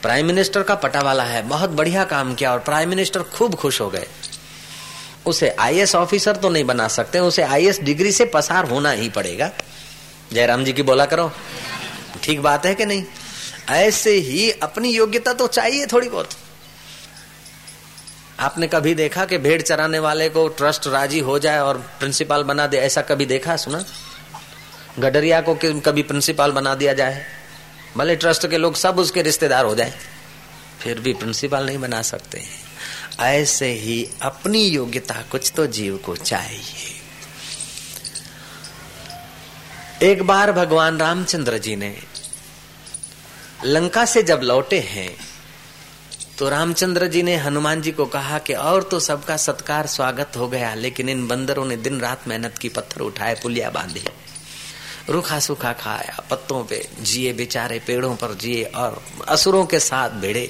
प्राइम 0.01 0.25
मिनिस्टर 0.25 0.63
का 0.63 0.75
पटावाला 0.75 1.23
है। 1.23 1.41
बहुत 1.41 1.69
बढ़िया 1.69 2.03
काम 2.03 2.33
किया 2.35 2.51
और 2.51 2.59
प्राइम 2.59 2.89
मिनिस्टर 2.89 3.23
खूब 3.23 3.55
खुश 3.55 3.81
हो 3.81 3.89
गए। 3.89 4.07
उसे 5.25 5.49
आईएएस 5.49 5.95
ऑफिसर 5.95 6.35
तो 6.35 6.49
नहीं 6.49 6.63
बना 6.63 6.87
सकते, 6.87 7.19
उसे 7.19 7.41
आईएएस 7.41 7.79
डिग्री 7.79 8.11
से 8.11 8.25
पसार 8.25 8.65
होना 8.65 8.91
ही 8.91 9.09
पड़ेगा। 9.09 9.51
जयराम 10.33 10.63
जी 10.63 10.73
की 10.73 10.83
बोला 10.83 11.05
करो। 11.05 11.31
ठीक 12.23 12.41
बात 12.41 12.65
है 12.65 12.75
कि 12.75 12.85
नहीं? 12.85 13.03
ऐसे 13.69 14.11
ही 14.11 14.51
अपनी 14.51 14.89
योग्यता 14.89 15.33
तो 15.33 15.47
चाहिए 15.47 15.85
थोड़ी 15.85 16.09
बहुत। 16.09 16.29
आपने 18.39 18.67
कभी 18.67 18.93
देखा 18.95 19.25
कि 19.25 19.37
भेड़ 19.37 19.61
चराने 19.61 19.99
वाले 19.99 20.27
को 20.29 20.47
ट्रस्ट 20.47 20.87
राज़ी 20.87 21.19
हो 21.19 21.37
जाए 21.39 21.59
और 21.59 21.77
प्रिंसिपल 21.99 22.43
बना 22.43 22.67
दे? 22.67 22.77
ऐसा 22.77 23.01
कभी 23.01 23.25
देखा? 23.25 23.55
सुना? 23.55 23.83
गडरिया 24.99 25.41
को 25.41 25.55
कभी 25.85 26.03
प्रिंसिपल 26.03 26.51
बना 26.51 26.73
दिया 26.75 26.93
जाए? 26.93 27.25
भले 27.97 28.15
ट्रस्ट 28.15 28.47
के 28.47 28.57
लोग 28.57 28.75
सब 28.75 28.99
उसके 28.99 29.21
रिश्तेदार 29.21 29.65
हो 29.65 29.75
जाए, 29.75 29.93
फिर 30.79 30.99
भी 30.99 31.13
प्रिंसिपल 31.13 31.65
नहीं 31.65 31.77
बना 31.77 32.01
सकते। 32.01 32.43
ऐसे 33.19 33.71
ही 33.71 34.09
अपनी 34.21 34.63
योग्यता 34.63 35.23
कुछ 35.31 35.51
तो 35.55 35.65
जीव 35.67 35.97
को 35.97 36.15
चाहिए। 36.15 37.01
एक 40.03 40.23
बार 40.23 40.51
भगवान 40.51 40.97
रामचंद्र 40.97 41.57
जी 41.57 41.75
ने 41.75 41.95
लंका 43.65 44.05
से 44.05 44.23
जब 44.23 44.39
लौटे 44.43 44.79
हैं 44.79 45.15
तो 46.37 46.47
रामचंद्र 46.49 47.07
जी 47.07 47.21
ने 47.23 47.35
हनुमान 47.35 47.81
जी 47.81 47.91
को 47.91 48.05
कहा 48.05 48.37
कि 48.39 48.53
और 48.53 48.83
तो 48.83 48.99
सबका 48.99 49.35
सत्कार 49.37 49.87
स्वागत 49.87 50.37
हो 50.37 50.47
गया, 50.47 50.73
लेकिन 50.73 51.09
इन 51.09 51.27
बंदरों 51.27 51.65
ने 51.65 51.75
दिन 51.77 51.99
रात 51.99 52.27
मेहनत 52.27 52.57
की 52.57 52.69
पत्थर 52.69 53.01
उठाए, 53.01 53.33
पुलिया 53.33 53.69
बांधी। 53.69 54.03
रूखा 55.09 55.39
सूखा 55.39 55.73
खाया, 55.73 56.17
पत्तों 56.29 56.63
पे 56.63 56.87
जिए, 57.01 57.33
बेचारे 57.33 57.77
पेड़ों 57.79 58.15
पर 58.15 58.33
जिए 58.33 58.63
और 58.63 59.01
असुरों 59.27 59.65
के 59.65 59.79
साथ 59.79 60.09
भिड़े। 60.21 60.49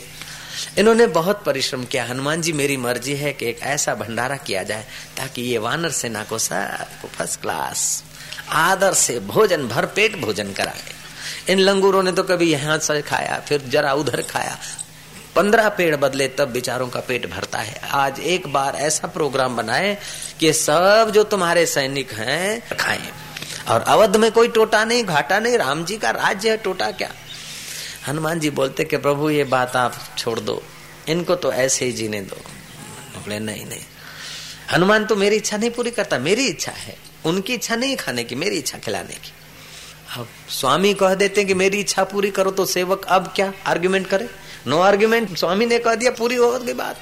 इन्होंने 0.78 1.08
बहुत 1.08 1.44
परिश्रम 1.44 1.84
किया। 1.84 2.06
हनुमान 2.06 2.42
जी, 2.42 2.54
मेरी 2.54 2.78
मर्ज़ी 2.78 3.16
है 3.16 3.34
कि 3.34 3.46
एक 3.46 3.62
ऐसा 3.62 3.96
भंडारा 3.96 4.36
किया 4.38 4.64
जाए 4.64 4.86
ताकि 5.18 5.42
ये 5.42 5.58
वानर 5.58 5.92
सेना 5.92 6.24
को 6.24 6.38
सबको 6.38 7.08
फ़र्स्ट 7.08 7.42
क्लास 7.42 8.04
आदर 8.50 8.94
से 8.94 9.20
भोजन 9.20 9.68
भर 9.68 9.86
पेट 9.86 10.20
भोजन 10.22 10.54
कराए। 10.54 11.52
इन 11.52 11.60
लंगूरों 11.60 12.04
ने 12.04 12.12
तो 12.12 12.24
कभी 12.24 12.52
यहाँ 12.52 12.78
से 12.80 13.02
खाया, 13.02 13.40
फिर 13.40 13.62
जरा 13.68 13.94
उधर 13.94 14.22
खाया 14.22 14.58
पंद्रह 15.36 15.70
पेड़ 15.70 15.96
बदले 15.96 16.28
तब 16.28 16.48
बेचारों 16.48 16.90
का 16.90 17.00
पेट 17.00 17.30
भरता 17.30 17.60
है। 17.60 17.82
आज 17.92 18.20
एक 18.20 18.54
बार 18.54 18.76
ऐसा 18.76 19.08
प्रोग्राम 19.08 19.56
बनाए 19.56 19.98
कि 20.40 20.54
सब 20.54 21.12
जो 21.14 21.24
तुम्हारे 21.24 21.66
सैनिक 21.66 22.12
हैं, 22.12 22.78
खाएँ। 22.78 23.12
और 23.68 23.82
अवध 23.82 24.16
में 24.16 24.32
कोई 24.32 24.48
टोटा 24.48 24.86
नहीं, 24.86 25.04
घाटा 25.04 25.40
नहीं, 25.40 25.58
राम 25.58 25.86
जी 25.86 25.98
का 25.98 26.10
राज्य 26.12 26.50
है, 26.50 26.58
टोटा 26.58 26.92
क्या? 26.92 27.12
हनुमान 28.08 28.40
जी 28.40 28.50
बोलते 28.50 28.84
कि 28.84 28.98
प्रभु, 28.98 29.30
ये 29.30 29.44
बात 29.44 29.76
आप 29.76 29.96
छोड़ 30.18 30.40
दो। 30.40 30.64
इनको 31.10 31.36
तो 31.36 31.54
ऐसे 31.54 31.86
ही 31.86 31.92
जीने 31.92 32.22
दो। 32.22 32.36
बोले, 32.36 33.40
नहीं 33.40 33.66
नहीं। 33.66 33.82
हनुमान 34.72 35.06
तो 35.06 35.16
मेरी 35.16 35.36
इच्छा 35.36 35.58
नहीं 35.58 35.70
पूरी 35.70 35.92
करता, 35.92 36.20
मेरी 36.20 36.48
इच्छा 36.48 36.72
है। 36.72 36.98
उनकी 37.26 37.54
इच्छा 37.54 37.76
नहीं 37.76 37.96
खाने 37.96 38.24
की, 38.24 38.36
मेरी 38.36 38.58
इच्छा 38.58 38.78
खिलाने 38.78 39.14
की। 39.14 39.32
अब 40.18 40.28
स्वामी 40.50 40.94
कह 40.94 41.14
देते 41.14 41.42
हैं 41.42 41.48
कि 41.48 41.54
मेरी 41.54 41.80
इच्छा 41.80 42.04
पूरी 42.04 42.32
करो 42.32 42.52
तो 42.52 42.66
सेवक 42.66 43.06
अब 43.06 43.34
क्या? 43.36 43.54
आर्ग्यूमेंट 43.66 44.08
करे। 44.08 44.30
नो 44.68 44.80
आर्ग्यूमेंट 44.82 45.36
स्वामी 45.38 45.66
ने 45.66 45.78
कह 45.86 45.96
दिया 46.02 46.12
पूरी 46.18 46.36
हो 46.36 46.52
गई 46.60 46.74
बात 46.74 46.98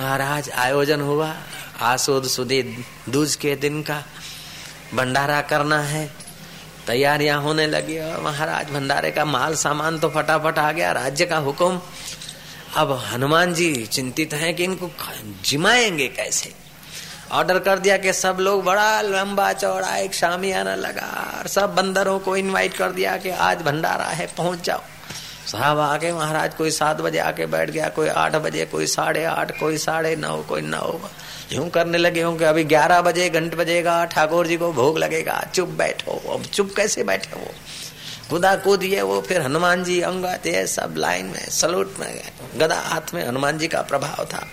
महाराज 0.00 0.50
आयोजन 0.64 1.00
हुआ 1.00 1.34
आसोद 1.92 2.26
सुदी 2.34 2.62
दूज 3.14 3.34
के 3.44 3.54
दिन 3.64 3.82
का 3.88 4.02
भंडारा 4.94 5.40
करना 5.52 5.80
है 5.92 6.04
तैयारियाँ 6.86 7.40
होने 7.42 7.66
लगी 7.66 7.98
और 7.98 8.20
महाराज 8.22 8.70
भंडारे 8.72 9.10
का 9.16 9.24
माल 9.24 9.54
सामान 9.62 9.98
तो 9.98 10.08
फटाफट 10.10 10.58
आ 10.58 10.70
गया 10.72 10.92
राज्य 11.00 11.26
का 11.32 11.38
हुक्म 11.48 11.80
अब 12.76 12.92
हनुमान 13.12 13.52
जी 13.54 13.74
चिंतित 13.92 14.34
हैं 14.42 14.54
कि 14.56 14.64
इनको 14.64 14.90
जिमाएँगे 15.48 16.08
कैसे 16.16 16.52
ऑर्डर 17.38 17.58
कर 17.66 17.78
दिया 17.78 17.96
कि 18.04 18.12
सब 18.12 18.36
लोग 18.40 18.62
बड़ा 18.64 19.00
लंबा 19.02 19.52
चौड़ा 19.52 19.96
एक 19.96 20.14
शामी 20.14 20.52
आना 20.60 20.74
लगा 20.74 21.06
और 21.38 21.46
सब 21.56 21.74
बंदरों 21.74 22.18
को 22.26 22.36
इनवाइट 22.36 22.76
कर 22.76 22.92
दिया 22.92 23.16
कि 23.24 23.30
आज 23.48 23.62
भंडारा 23.62 24.04
है 24.20 24.26
पहुँच 24.36 24.64
जाओ 24.66 24.82
साहब 25.48 25.78
आके 25.78 26.12
महाराज, 26.12 26.54
कोई 26.54 26.70
सात 26.70 27.00
बजे 27.00 27.18
आके 27.18 27.46
बैठ 27.46 27.70
गया, 27.70 27.88
कोई 27.88 28.08
आठ 28.08 28.36
बजे, 28.36 28.64
कोई 28.64 28.86
साढ़े 28.86 29.24
आठ, 29.24 29.60
कोई 29.60 29.78
साढ़े 29.78 30.16
नौ, 30.16 30.36
कोई 30.36 30.60
नौ। 30.60 31.00
यूँ 31.52 31.70
करने 31.70 31.98
लगे 31.98 32.22
होंगे, 32.22 32.44
अभी 32.44 32.64
ग्यारह 32.64 33.00
बजे, 33.00 33.30
घंट 33.30 33.54
बजेगा, 33.54 34.04
ठाकुर 34.04 34.46
जी 34.46 34.56
को 34.56 34.72
भोग 34.72 34.98
लगेगा। 34.98 35.46
चुप 35.54 35.68
बैठो, 35.68 36.34
अब 36.34 36.42
चुप 36.42 36.72
कैसे 36.76 37.04
बैठे 37.04 37.40
वो? 37.40 37.50
खुदा 38.30 38.56
कूद 38.56 38.82
ये 38.82 39.02
वो, 39.02 39.20
फिर 39.20 39.40
हनुमान 39.40 39.84
जी 39.84 40.00
अंगत 40.00 40.42
सब 40.46 40.94
लाइन 40.96 41.26
में, 41.26 41.48
सलूट 41.50 41.94
में 42.00 42.22
गदा 42.56 42.76
हाथ 42.76 43.14
में 43.14 43.28
हनुमान 43.28 43.58
जी 43.58 43.68
का 43.68 43.82
प्रभाव 43.82 44.24
था। 44.24 44.46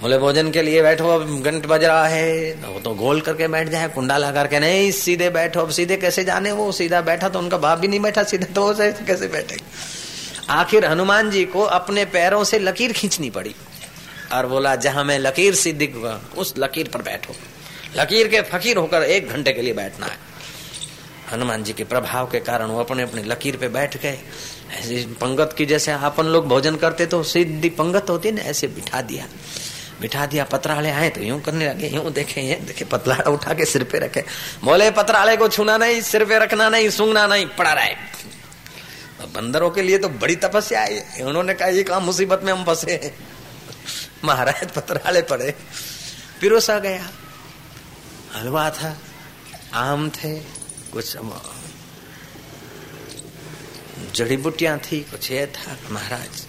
बोले, 0.00 0.18
भोजन 0.18 0.50
के 0.50 0.62
लिए 0.62 0.82
बैठो, 0.82 1.08
अब 1.08 1.42
घंट 1.42 1.66
बज 1.66 1.84
रहा 1.84 2.06
है। 2.06 2.52
वो 2.64 2.80
तो 2.80 2.90
गोल 2.94 3.20
करके 3.20 3.48
बैठ 3.48 3.68
जाए 3.68 3.88
कुंडा 3.88 4.16
लगा 4.16 4.32
करके 4.32 4.58
नहीं, 4.60 4.90
सीधे 4.92 5.30
बैठो, 5.30 5.60
अब 5.60 5.70
सीधे 5.70 5.96
कैसे 5.96 6.24
जाने 6.24 6.52
वो? 6.52 6.70
सीधा 6.72 7.00
बैठा 7.02 7.28
तो 7.28 7.38
उनका 7.38 7.58
बाप 7.58 7.78
भी 7.78 7.88
नहीं 7.88 8.00
बैठा, 8.00 8.22
सीधे 8.24 8.46
तो 8.46 8.74
कैसे 8.78 9.28
बैठे 9.28 9.56
आखिर 10.50 10.84
हनुमान 10.84 11.30
जी 11.30 11.44
को 11.46 11.62
अपने 11.62 12.04
पैरों 12.06 12.44
से 12.44 12.58
लकीर 12.58 12.92
खींचनी 12.92 13.30
पड़ी 13.30 13.54
और 14.32 14.46
बोला, 14.46 14.74
जहाँ 14.76 15.04
मैं 15.04 15.18
लकीर 15.18 15.54
सीधी 15.54 15.86
उस 16.36 16.54
लकीर 16.58 16.88
पर 16.88 17.02
बैठो। 17.02 17.34
लकीर 17.96 18.28
के 18.28 18.40
फकीर 18.48 18.76
होकर 18.76 19.02
एक 19.02 19.28
घंटे 19.28 19.52
के 19.52 19.62
लिए 19.62 19.72
बैठना 19.74 20.06
है। 20.06 20.16
हनुमान 21.32 21.64
जी 21.64 21.72
के 21.72 21.84
प्रभाव 21.84 22.26
के 22.26 22.40
कारण 22.40 22.66
वो 22.66 22.80
अपने 22.80 23.02
अपने 23.02 23.22
लकीर 23.24 23.56
पे 23.56 23.68
बैठ 23.68 23.96
गए। 23.96 24.18
ऐसे 24.72 25.04
पंगत 25.20 25.54
की 25.58 25.66
जैसे 25.66 25.92
अपन 25.92 26.26
लोग 26.26 26.46
भोजन 26.48 26.76
करते 26.76 27.06
तो 27.06 27.22
सीधी 27.24 27.68
पंगत 27.70 28.10
होती 28.10 28.32
ना, 28.32 28.42
ऐसे 28.42 28.66
बिठा 28.68 29.00
दिया। 29.02 29.26
बिठा 30.00 30.26
दिया 30.26 30.44
पतराले 30.44 30.90
आए 30.90 31.08
तो 31.10 31.20
यूँ 31.20 31.40
करने 31.42 31.68
लगे, 31.68 31.88
यूँ 31.88 32.10
देखे, 32.12 32.40
ये 32.40 32.54
देखे 32.62 32.84
पतलाड़ा 32.84 33.30
उठा 33.30 33.54
के 33.54 33.64
सिर 33.64 33.84
पे 33.84 33.98
रखे। 33.98 34.24
बोले 34.64 34.90
पतराले 34.90 35.36
को 35.36 35.48
छूना 35.48 35.76
नहीं, 35.76 36.00
सिर 36.02 36.24
पे 36.24 36.38
रखना 36.38 36.68
नहीं, 36.68 36.90
सूंघना 36.90 37.26
नहीं, 37.26 37.46
पड़ा 37.48 37.72
रहे। 37.72 37.94
बंदरों 39.28 39.70
के 39.70 39.82
लिए 39.82 39.98
तो 39.98 40.08
बड़ी 40.08 40.36
तपस्या 40.38 40.80
आई 40.80 41.22
उन्होंने 41.22 41.54
कहा, 41.54 41.68
ये 41.68 41.82
काम 41.82 42.04
मुसीबत 42.04 42.40
में 42.44 42.52
हम 42.52 42.64
फंसे 42.64 43.12
महाराज 44.24 44.70
पतराले 44.72 45.22
पड़े। 45.22 45.54
पिरोसा 46.40 46.78
गया। 46.78 47.08
हलवा 48.34 48.68
था, 48.70 48.96
आम 49.74 50.08
थे, 50.10 50.34
कुछ 50.92 51.16
जड़ी 54.14 54.36
बुटियाँ 54.36 54.78
थी, 54.80 55.00
कुछ 55.00 55.30
ये 55.30 55.46
था, 55.48 55.76
महाराज। 55.90 56.46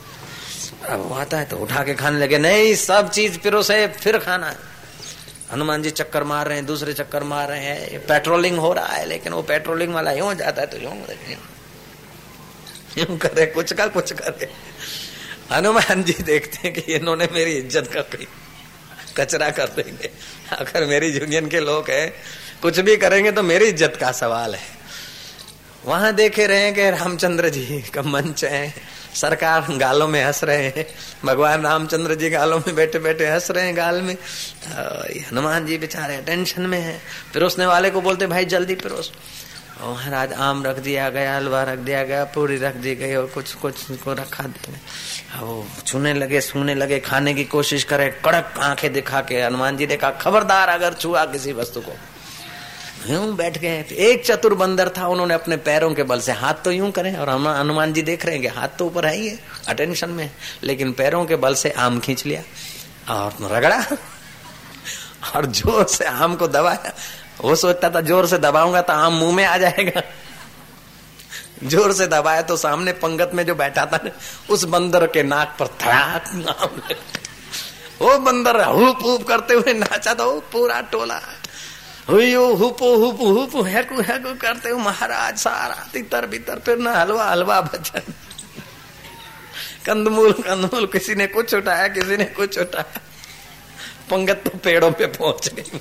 अब 0.90 1.00
वो 1.02 1.16
आता 1.16 1.38
है 1.38 1.46
तो 1.46 1.58
उठा 1.58 1.84
के 1.84 1.94
खाने 1.94 2.20
लगे 2.20 2.38
नहीं 2.38 2.74
सब 2.78 3.10
चीज़ 3.10 3.38
पिरो 3.40 3.62
से, 3.64 3.88
फिर 3.90 4.18
खाना 4.20 4.50
है। 4.50 4.58
हनुमान 5.52 5.82
जी 5.84 5.90
चक्कर 5.92 6.24
मार 6.24 6.48
रहे 6.48 6.58
हैं, 6.58 6.66
दूसरे 6.66 6.94
चक्कर 6.94 7.24
मार 7.24 7.48
रहे 7.50 7.60
हैं। 7.60 8.00
पेट्रोलिंग 8.08 8.58
हो 8.58 8.74
रहा 8.74 8.88
है, 8.88 9.06
लेकिन 9.06 9.34
वो 9.34 9.42
पेट्रोलिंग 9.44 9.94
वाला 9.94 10.12
यूँ 10.12 10.34
जाता 10.36 10.62
है 10.62 10.68
तो 10.68 10.78
यूँ 10.78 10.94
यूँ। 12.98 13.18
करे, 13.18 13.46
कुछ 13.48 13.74
का 13.74 13.88
कुछ 13.88 14.14
करे। 14.14 14.50
हनुमान 15.52 16.04
जी 16.04 16.14
देखते 16.24 16.58
हैं 16.64 16.74
कि 16.74 16.82
इन्होंने 16.94 17.28
मेरी 17.34 17.54
इज़्ज़त 17.54 17.88
का 17.94 18.02
कोई 18.08 18.28
कचरा 19.18 19.50
कर 19.52 19.68
देंगे। 19.76 20.10
अगर 20.52 20.86
मेरी 20.86 21.08
यूनियन 21.10 21.48
के 21.50 21.60
लोग 21.60 21.90
हैं, 21.90 22.14
कुछ 22.62 22.80
भी 22.80 22.96
करेंगे 22.98 23.32
तो 23.32 23.44
मेरी 23.44 23.66
इज़्ज़त 23.66 23.98
का 24.02 24.12
सवाल 24.12 24.56
है। 24.56 24.68
वहाँ 25.86 26.14
देखे 26.14 26.48
रहे 26.48 26.72
कि 26.72 26.90
रामचंद्र 26.90 27.50
जी 27.50 27.82
का 27.94 28.02
मंच 28.02 28.44
है। 28.46 28.74
सरकार 29.16 29.66
गालों 29.70 30.08
में 30.08 30.24
हंस 30.24 30.44
रहे 30.44 30.68
हैं। 30.68 30.86
भगवान 31.26 31.64
रामचंद्र 31.64 32.16
जी 32.16 32.30
गालों 32.30 32.60
में 32.60 32.76
बैठे 32.76 33.00
बैठे 33.00 33.28
हंस 33.28 33.52
रहे 33.52 33.66
हैं 33.66 33.78
गाल 33.78 34.02
में। 34.02 34.14
हनुमान 35.22 35.66
जी 35.66 35.78
बेचारे 35.78 36.18
टेंशन 36.18 36.62
में 36.62 36.80
है। 36.80 37.02
पिरोसने 37.34 37.66
वाले 37.66 37.90
को 37.90 38.02
बोलते 38.02 38.28
भाई 38.28 38.46
जल्दी 38.46 38.76
पिरोस। 38.76 39.12
महाराज, 39.82 40.34
आम 40.34 40.66
रख 40.66 40.80
दिया 40.80 41.10
गया, 41.10 41.36
हलवा 41.36 41.64
रख 41.64 41.78
दिया 41.80 42.04
गया, 42.04 42.24
पूरी 42.24 42.58
रख 42.58 42.76
दी 42.76 42.96
गई 42.96 43.16
और 43.16 43.26
कुछ 43.26 43.54
कुछ 43.54 43.76
को 43.92 44.14
रखा 44.14 44.44
दिया 44.44 45.42
वो 45.42 45.66
छूने 45.86 46.14
लगे, 46.14 46.42
सूने 46.42 46.76
लगे, 46.76 47.00
खाने 47.00 47.34
की 47.34 47.44
कोशिश 47.44 47.84
करे, 47.84 48.10
कड़क 48.26 48.54
आँखें 48.58 48.94
दिखा 48.94 49.22
के 49.22 49.42
हनुमान 49.42 49.78
जी 49.78 49.88
ने 49.88 49.96
कहा, 49.96 50.12
खबरदार, 50.12 50.70
अगर 50.70 50.94
छुआ 50.94 51.26
किसी 51.26 51.54
वस्तु 51.54 51.82
को। 51.82 51.96
यूँ 53.02 53.36
बैठ 53.36 53.58
गए। 53.58 53.84
एक 54.02 54.26
चतुर 54.26 54.54
बंदर 54.56 54.90
था, 54.98 55.08
उन्होंने 55.08 55.34
अपने 55.34 55.58
पैरों 55.60 55.94
के 55.94 56.04
बल 56.04 56.20
से 56.22 56.32
हाथ 56.34 56.54
तो 56.64 56.72
यूँ 56.72 56.92
करें, 56.92 57.16
और 57.16 57.30
हम 57.30 57.48
हनुमान 57.48 57.94
जी 57.94 58.02
देख 58.04 58.26
रहे 58.26 58.36
हैं 58.36 58.42
कि 58.44 58.48
हाथ 58.50 58.78
तो 58.80 58.86
ऊपर 58.86 59.06
है 59.06 59.16
ही 59.16 59.28
है 59.28 59.40
अटेंशन 59.68 60.10
में। 60.12 60.30
लेकिन 60.64 60.92
पैरों 60.94 61.26
के 61.26 61.36
बल 61.38 61.56
से 61.56 61.70
आम 61.80 62.00
खींच 62.00 62.26
लिया, 62.26 62.42
और 63.10 63.52
रगड़ा, 63.52 63.84
और 65.30 65.46
ज़ोर 65.48 65.86
से 65.88 66.06
आम 66.06 66.36
को 66.36 66.48
दबाया। 66.50 66.94
वो 67.42 67.56
सोचता 67.58 67.90
था, 67.90 68.02
ज़ोर 68.04 68.28
से 68.28 68.38
दबाऊँगा 68.40 68.82
तो 68.82 68.94
आम 68.96 69.14
मुँह 69.16 69.36
में 69.36 69.46
आ 69.46 69.58
जाएगा। 69.58 70.02
ज़ोर 71.64 71.94
से 71.94 72.08
दबाया 72.08 72.42
तो 72.42 72.56
सामने 72.58 72.92
पंगत 72.98 73.32
में 73.34 73.46
जो 73.46 73.56
बैठा 73.56 73.86
था 73.86 74.00
उस 74.50 74.64
बंदर 74.66 75.06
के 75.08 75.24
नाक 75.24 75.56
पर 75.60 75.68
थड़ाक 75.80 76.24
वो 78.02 78.18
बंदर 78.20 78.62
हुप 78.64 79.04
हुप 79.04 79.28
करते 79.28 79.54
हुए 79.54 79.74
नाचा 79.76 80.14
तो 80.14 80.32
पूरा 80.52 80.80
टोला। 80.92 81.20
हुयो 82.10 82.46
हुपो 82.56 82.96
हुपो 82.96 83.30
हुपो, 83.32 83.62
हैकु 83.62 84.02
हैकु 84.02 84.34
करते 84.34 84.70
हो 84.70 84.78
महाराज, 84.78 85.38
सारा 85.38 85.88
तितर 85.94 86.26
बितर 86.26 86.60
फिर 86.60 86.78
ना 86.78 86.94
हलवा 86.94 87.26
हलवा 87.30 87.62
भजन। 87.62 88.14
कंदमूल 89.86 90.32
कंदमूल, 90.32 90.86
किसी 90.86 91.16
ने 91.16 91.28
कुछ 91.28 91.54
उठाया, 91.54 91.88
किसी 91.88 92.18
ने 92.18 92.26
कुछ 92.26 92.58
उठाया। 92.60 93.02
पंगत 94.12 94.42
तो 94.46 94.58
पेड़ों 94.58 94.92
पे 94.92 95.06
पहुँच 95.06 95.54
गई। 95.54 95.80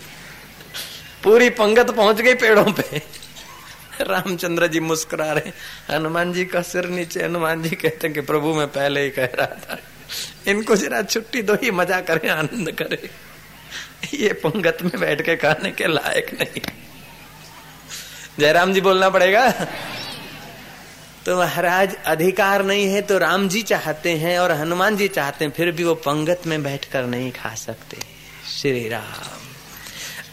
पूरी 1.25 1.49
पंगत 1.51 1.91
पहुँच 1.91 2.21
गई 2.21 2.35
पेड़ों 2.35 2.73
पे। 2.73 3.03
रामचंद्र 4.01 4.67
जी 4.67 4.81
मुस्कुरा 4.81 5.33
रहे 5.33 5.53
हनुमान 5.91 6.33
जी 6.33 6.45
का 6.45 6.63
सिर 6.63 6.87
नीचे, 6.89 7.23
हनुमान 7.25 7.63
जी 7.63 7.77
कहते 7.77 8.07
हैं 8.07 8.15
कि 8.15 8.21
प्रभु, 8.21 8.55
मैं 8.55 8.67
पहले 8.69 9.03
ही 9.05 9.11
कह 9.11 9.25
रहा 9.25 9.47
था। 9.47 9.79
इनको 10.51 10.77
जरा 10.77 11.03
छुट्टी 11.03 11.43
दो, 11.43 11.55
ही 11.55 11.71
मज़ा 11.71 12.01
करे, 12.01 12.29
आनंद 12.29 12.71
करे। 12.73 13.11
ये 14.15 14.33
पंगत 14.33 14.79
में 14.83 15.01
बैठ 15.01 15.23
के 15.23 15.37
खाने 15.37 15.71
के 15.71 15.87
लायक 15.87 16.35
नहीं। 16.35 16.61
जयराम 18.39 18.73
जी 18.73 18.81
बोलना 18.81 19.11
पड़ेगा? 19.11 19.51
तो 21.27 21.39
महाराज, 21.39 21.97
अधिकार 22.07 22.65
नहीं 22.65 22.87
है 22.87 23.03
तो 23.03 23.19
राम 23.19 23.49
जी 23.49 23.63
चाहते 23.63 24.13
हैं 24.13 24.39
और 24.39 24.53
हनुमान 24.53 24.97
जी 24.97 25.09
चाहते 25.09 25.45
हैं, 25.45 25.53
फिर 25.53 25.73
भी 25.73 25.85
वो 25.85 25.95
पंगत 25.95 26.43
में 26.47 26.63
बैठकर 26.63 27.07
नहीं 27.07 27.33
खा 27.33 27.55
सकते। 27.55 27.97
श्री 28.53 28.89
राम, 28.89 29.47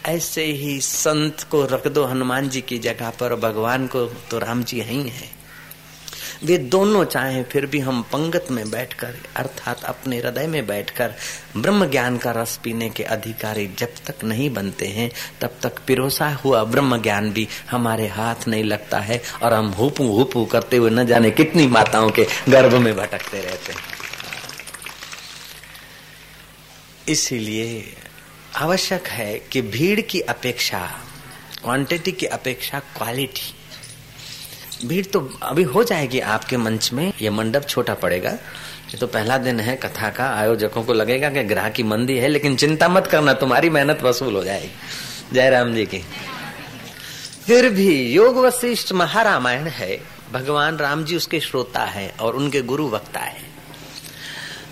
ऐसे 0.05 0.43
ही 0.43 0.79
संत 0.81 1.43
को 1.51 1.65
रख 1.65 1.87
दो 1.87 2.05
हनुमान 2.05 2.49
जी 2.49 2.61
की 2.61 2.79
जगह 2.79 3.09
पर, 3.09 3.35
भगवान 3.35 3.87
को 3.87 4.05
तो 4.05 4.39
राम 4.39 4.63
जी 4.63 4.81
ही 4.81 5.01
हैं 5.09 5.34
वे 6.43 6.57
दोनों 6.57 7.05
चाहे, 7.05 7.43
फिर 7.43 7.65
भी 7.65 7.79
हम 7.79 8.01
पंगत 8.01 8.47
में 8.51 8.71
बैठकर, 8.71 9.15
अर्थात 9.35 9.83
अपने 9.83 10.17
हृदय 10.17 10.47
में 10.47 10.67
बैठकर, 10.67 11.13
ब्रह्म 11.57 11.89
ज्ञान 11.89 12.17
का 12.17 12.31
रस 12.31 12.59
पीने 12.63 12.89
के 12.89 13.03
अधिकारी 13.03 13.67
जब 13.79 13.93
तक 14.05 14.23
नहीं 14.23 14.49
बनते 14.49 14.87
हैं, 14.87 15.11
तब 15.41 15.57
तक 15.63 15.79
पिरोसा 15.87 16.29
हुआ 16.29 16.63
ब्रह्म 16.63 17.01
ज्ञान 17.01 17.31
भी 17.31 17.47
हमारे 17.69 18.07
हाथ 18.07 18.47
नहीं 18.47 18.63
लगता 18.63 18.99
है 18.99 19.21
और 19.43 19.53
हम 19.53 19.67
हुपू 19.67 20.07
हुपू 20.07 20.45
करते 20.45 20.77
हुए 20.77 20.89
न 20.89 21.05
जाने 21.05 21.31
कितनी 21.31 21.67
माताओं 21.67 22.09
के 22.09 22.27
गर्भ 22.49 22.73
में 22.73 22.95
भटकते 22.95 23.41
रहते 23.41 23.73
हैं। 23.73 23.81
इसीलिए 27.09 27.95
आवश्यक 28.55 29.07
है 29.07 29.39
कि 29.39 29.61
भीड़ 29.61 30.01
की 30.01 30.19
अपेक्षा 30.19 30.79
क्वांटिटी 31.63 32.11
की 32.11 32.25
अपेक्षा 32.25 32.79
क्वालिटी 32.79 33.53
भीड़ 34.87 35.05
तो 35.05 35.19
अभी 35.43 35.63
हो 35.63 35.83
जाएगी 35.83 36.19
आपके 36.19 36.57
मंच 36.57 36.91
में, 36.93 37.13
ये 37.21 37.29
मंडप 37.29 37.67
छोटा 37.67 37.93
पड़ेगा। 37.93 38.29
ये 38.29 38.97
तो 38.97 39.07
पहला 39.07 39.37
दिन 39.37 39.59
है 39.59 39.75
कथा 39.75 40.09
का, 40.09 40.29
आयोजकों 40.29 40.83
को 40.83 40.93
लगेगा 40.93 41.29
कि 41.29 41.43
ग्राह 41.43 41.69
की 41.69 41.83
मंदी 41.83 42.17
है, 42.17 42.27
लेकिन 42.27 42.55
चिंता 42.55 42.89
मत 42.89 43.07
करना, 43.07 43.33
तुम्हारी 43.33 43.69
मेहनत 43.69 44.03
वसूल 44.03 44.35
हो 44.35 44.43
जाएगी। 44.43 44.69
जय 45.33 45.49
राम 45.49 45.73
जी 45.73 45.85
की। 45.85 46.03
फिर 47.45 47.69
भी 47.69 48.13
योग 48.13 48.37
वशिष्ठ 48.37 48.91
महारामायण 48.93 49.67
है। 49.67 49.97
भगवान 50.33 50.77
राम 50.77 51.03
जी 51.05 51.15
उसके 51.15 51.39
श्रोता 51.39 51.83
है 51.85 52.15
और 52.21 52.35
उनके 52.35 52.61
गुरु 52.61 52.87
वक्ता 52.87 53.19
है। 53.19 53.43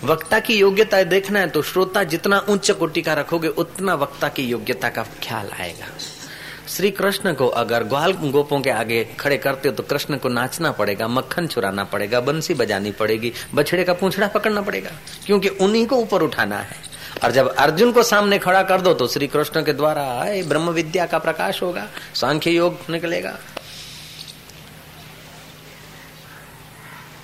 वक्ता 0.04 0.38
की 0.38 0.54
योग्यता 0.54 1.02
देखना 1.02 1.40
है 1.40 1.48
तो 1.48 1.62
श्रोता 1.62 2.02
जितना 2.04 2.38
उच्च 2.38 2.70
कोटि 2.70 3.02
का 3.02 3.14
रखोगे, 3.14 3.48
उतना 3.48 3.94
वक्ता 3.94 4.28
की 4.28 4.42
योग्यता 4.42 4.88
का 4.88 5.02
ख्याल 5.22 5.50
आएगा। 5.60 5.86
श्री 6.68 6.90
कृष्ण 6.90 7.32
को 7.34 7.46
अगर 7.46 7.82
ग्वाल 7.84 8.12
गोपों 8.12 8.60
के 8.60 8.70
आगे 8.70 9.02
खड़े 9.20 9.36
करते 9.38 9.68
हो 9.68 9.74
तो 9.74 9.82
कृष्ण 9.82 10.16
को 10.16 10.28
नाचना 10.28 10.70
पड़ेगा, 10.72 11.08
मक्खन 11.08 11.46
चुराना 11.46 11.84
पड़ेगा, 11.84 12.20
बंसी 12.20 12.54
बजानी 12.54 12.92
पड़ेगी, 12.92 13.32
बछड़े 13.54 13.84
का 13.84 13.92
पूछड़ा 13.94 14.26
पकड़ना 14.28 14.60
पड़ेगा, 14.60 14.90
क्योंकि 15.26 15.48
उन्हीं 15.48 15.86
को 15.86 15.96
ऊपर 15.96 16.22
उठाना 16.22 16.58
है। 16.58 16.76
और 17.24 17.32
जब 17.32 17.48
अर्जुन 17.48 17.92
को 17.92 18.02
सामने 18.02 18.38
खड़ा 18.38 18.62
कर 18.62 18.80
दो 18.80 18.94
तो 18.94 19.06
श्री 19.06 19.26
कृष्ण 19.26 19.62
के 19.62 19.72
द्वारा 19.72 20.04
ब्रह्म 20.48 20.70
विद्या 20.70 21.06
का 21.06 21.18
प्रकाश 21.18 21.62
होगा, 21.62 21.86
सांख्य 22.14 22.50
योग 22.50 22.90
निकलेगा। 22.90 23.38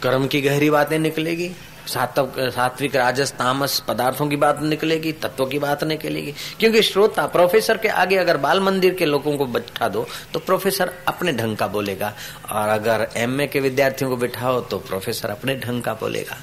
कर्म 0.02 0.26
की 0.26 0.40
गहरी 0.40 0.70
बातें 0.70 0.98
निकलेगी 0.98 1.50
सात्विक, 1.86 2.96
राजस, 2.96 3.32
तामस 3.32 3.78
पदार्थों 3.88 4.26
की 4.28 4.36
बात 4.36 4.62
निकलेगी, 4.62 5.12
तत्व 5.12 5.46
की 5.46 5.58
बात 5.58 5.84
निकलेगी। 5.84 6.34
क्योंकि 6.58 6.82
श्रोता, 6.82 7.26
प्रोफेसर 7.26 7.76
के 7.76 7.88
आगे 7.88 8.16
अगर 8.16 8.36
बाल 8.36 8.60
मंदिर 8.60 8.94
के 8.94 9.06
लोगों 9.06 9.36
को 9.36 9.46
बैठा 9.46 9.88
दो 9.88 10.06
तो 10.34 10.38
प्रोफेसर 10.40 10.92
अपने 11.08 11.32
ढंग 11.32 11.56
का 11.56 11.66
बोलेगा। 11.66 12.12
और 12.50 12.68
अगर 12.68 13.08
एमए 13.16 13.46
के 13.46 13.60
विद्यार्थियों 13.60 14.10
को 14.10 14.16
बिठाओ 14.16 14.60
तो 14.60 14.78
प्रोफेसर 14.78 15.30
अपने 15.30 15.56
ढंग 15.56 15.82
का 15.82 15.94
बोलेगा। 15.94 16.36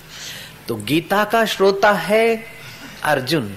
तो 0.68 0.76
गीता 0.76 1.24
का 1.24 1.46
श्रोता 1.46 1.92
है 1.92 2.44
अर्जुन, 3.04 3.56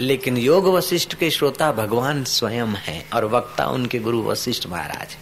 लेकिन 0.00 0.36
योग 0.36 0.66
वशिष्ठ 0.66 1.14
के 1.14 1.30
श्रोता 1.30 1.70
भगवान 1.72 2.24
स्वयं 2.24 2.74
है, 2.78 3.04
और 3.14 3.24
वक्ता 3.24 3.66
उनके 3.66 3.98
गुरु 3.98 4.22
वशिष्ठ 4.22 4.66
महाराज। 4.66 5.16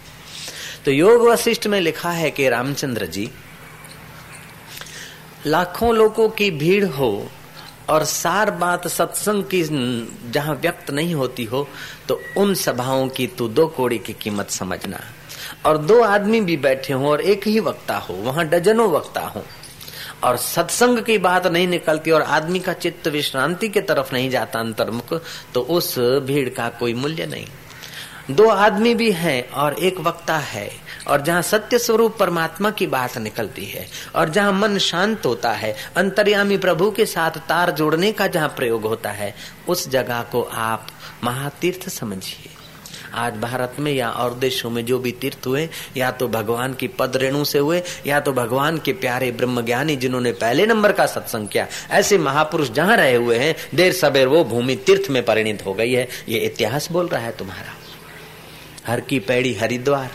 तो 0.85 0.91
योग 0.91 1.21
वशिष्ठ 1.21 1.67
में 1.67 1.79
लिखा 1.81 2.11
है 2.11 2.31
कि 2.31 2.47
रामचंद्र 2.49 3.05
जी 3.05 3.29
लाखों 5.45 5.95
लोगों 5.95 6.29
की 6.29 6.49
भीड़ 6.51 6.85
हो 6.85 7.27
और 7.89 8.03
सार 8.03 8.51
बात 8.51 8.87
सत्संग 8.87 9.43
की 9.43 9.61
जहाँ 10.31 10.55
व्यक्त 10.55 10.91
नहीं 10.91 11.13
होती 11.15 11.43
हो 11.43 11.67
तो 12.07 12.19
उन 12.37 12.53
सभाओं 12.53 13.07
की 13.07 13.27
तू 13.27 13.47
दो 13.47 13.67
कोड़ी 13.67 13.97
की 13.97 14.13
कीमत 14.13 14.49
समझना। 14.49 14.99
और 15.65 15.77
दो 15.77 16.01
आदमी 16.01 16.41
भी 16.41 16.57
बैठे 16.57 16.93
हो 16.93 17.09
और 17.11 17.21
एक 17.21 17.47
ही 17.47 17.59
वक्ता 17.59 17.97
हो, 17.97 18.13
वहाँ 18.13 18.45
डजनों 18.45 18.89
वक्ता 18.91 19.21
हो। 19.21 19.43
और 20.23 20.37
सत्संग 20.37 20.99
की 20.99 21.17
बात 21.17 21.47
नहीं 21.47 21.67
निकलती 21.67 22.11
और 22.11 22.21
आदमी 22.21 22.59
का 22.59 22.73
चित्त 22.73 23.07
विश्रांति 23.07 23.69
के 23.69 23.81
तरफ़ 23.81 24.13
नहीं 24.13 24.29
जाता 24.29 24.59
अंतर्मुख 24.59 25.13
तो 25.53 25.61
उस 25.61 25.97
भीड़ 25.99 26.49
का 26.49 26.69
कोई 26.69 26.93
मूल्य 26.93 27.25
नहीं। 27.25 27.45
दो 28.31 28.47
आदमी 28.49 28.93
भी 28.95 29.11
हैं 29.11 29.49
और 29.49 29.73
एक 29.73 29.99
वक्ता 29.99 30.37
है 30.37 30.69
और 31.09 31.21
जहाँ 31.21 31.41
सत्य 31.41 31.77
स्वरूप 31.77 32.17
परमात्मा 32.17 32.71
की 32.71 32.87
बात 32.87 33.17
निकलती 33.17 33.65
है, 33.65 33.87
और 34.15 34.29
जहाँ 34.29 34.53
मन 34.53 34.77
शांत 34.77 35.25
होता 35.25 35.51
है, 35.51 35.75
अंतर्यामी 35.95 36.57
प्रभु 36.57 36.91
के 36.91 37.05
साथ 37.05 37.31
तार 37.31 37.71
जोड़ने 37.71 38.11
का 38.11 38.27
जहाँ 38.27 38.49
प्रयोग 38.49 38.85
होता 38.85 39.09
है, 39.09 39.35
उस 39.67 39.89
जगह 39.89 40.21
को 40.21 40.41
आप 40.41 40.87
महातीर्थ 41.23 41.89
समझिए। 41.89 42.49
आज 43.13 43.35
भारत 43.35 43.75
में 43.79 43.91
या 43.93 44.09
और 44.09 44.33
देशों 44.33 44.69
में 44.69 44.85
जो 44.85 44.99
भी 44.99 45.11
तीर्थ 45.11 45.47
हुए, 45.47 45.69
या 45.97 46.11
तो 46.11 46.27
भगवान 46.27 46.73
की 46.73 46.87
पद 46.87 47.15
रेणु 47.15 47.45
से 47.45 47.59
हुए, 47.59 47.81
या 48.07 48.19
तो 48.19 48.33
भगवान 48.33 48.77
के 48.77 48.93
प्यारे 48.93 49.31
ब्रह्म 49.31 49.61
ज्ञानी 49.61 49.95
जिन्होंने 49.95 50.31
पहले 50.31 50.65
नंबर 50.65 50.91
का 50.91 51.05
सत्संग 51.05 51.47
किया, 51.47 51.67
ऐसे 51.91 52.17
महापुरुष 52.17 52.69
जहाँ 52.69 52.97
रहे 52.97 53.15
हुए 53.15 53.37
हैं, 53.37 53.55
देर 53.75 53.93
सबेर 53.93 54.27
वो 54.27 54.43
भूमि 54.43 54.75
तीर्थ 54.75 55.09
में 55.09 55.25
परिणित 55.25 55.65
हो 55.65 55.73
गई 55.73 55.93
है। 55.93 56.07
ये 56.29 56.39
इतिहास 56.39 56.91
बोल 56.91 57.07
रहा 57.07 57.21
है 57.21 57.31
तुम्हारा। 57.31 57.75
हर 58.87 58.99
की 58.99 59.19
पैड़ी 59.19 59.53
हरिद्वार। 59.53 60.11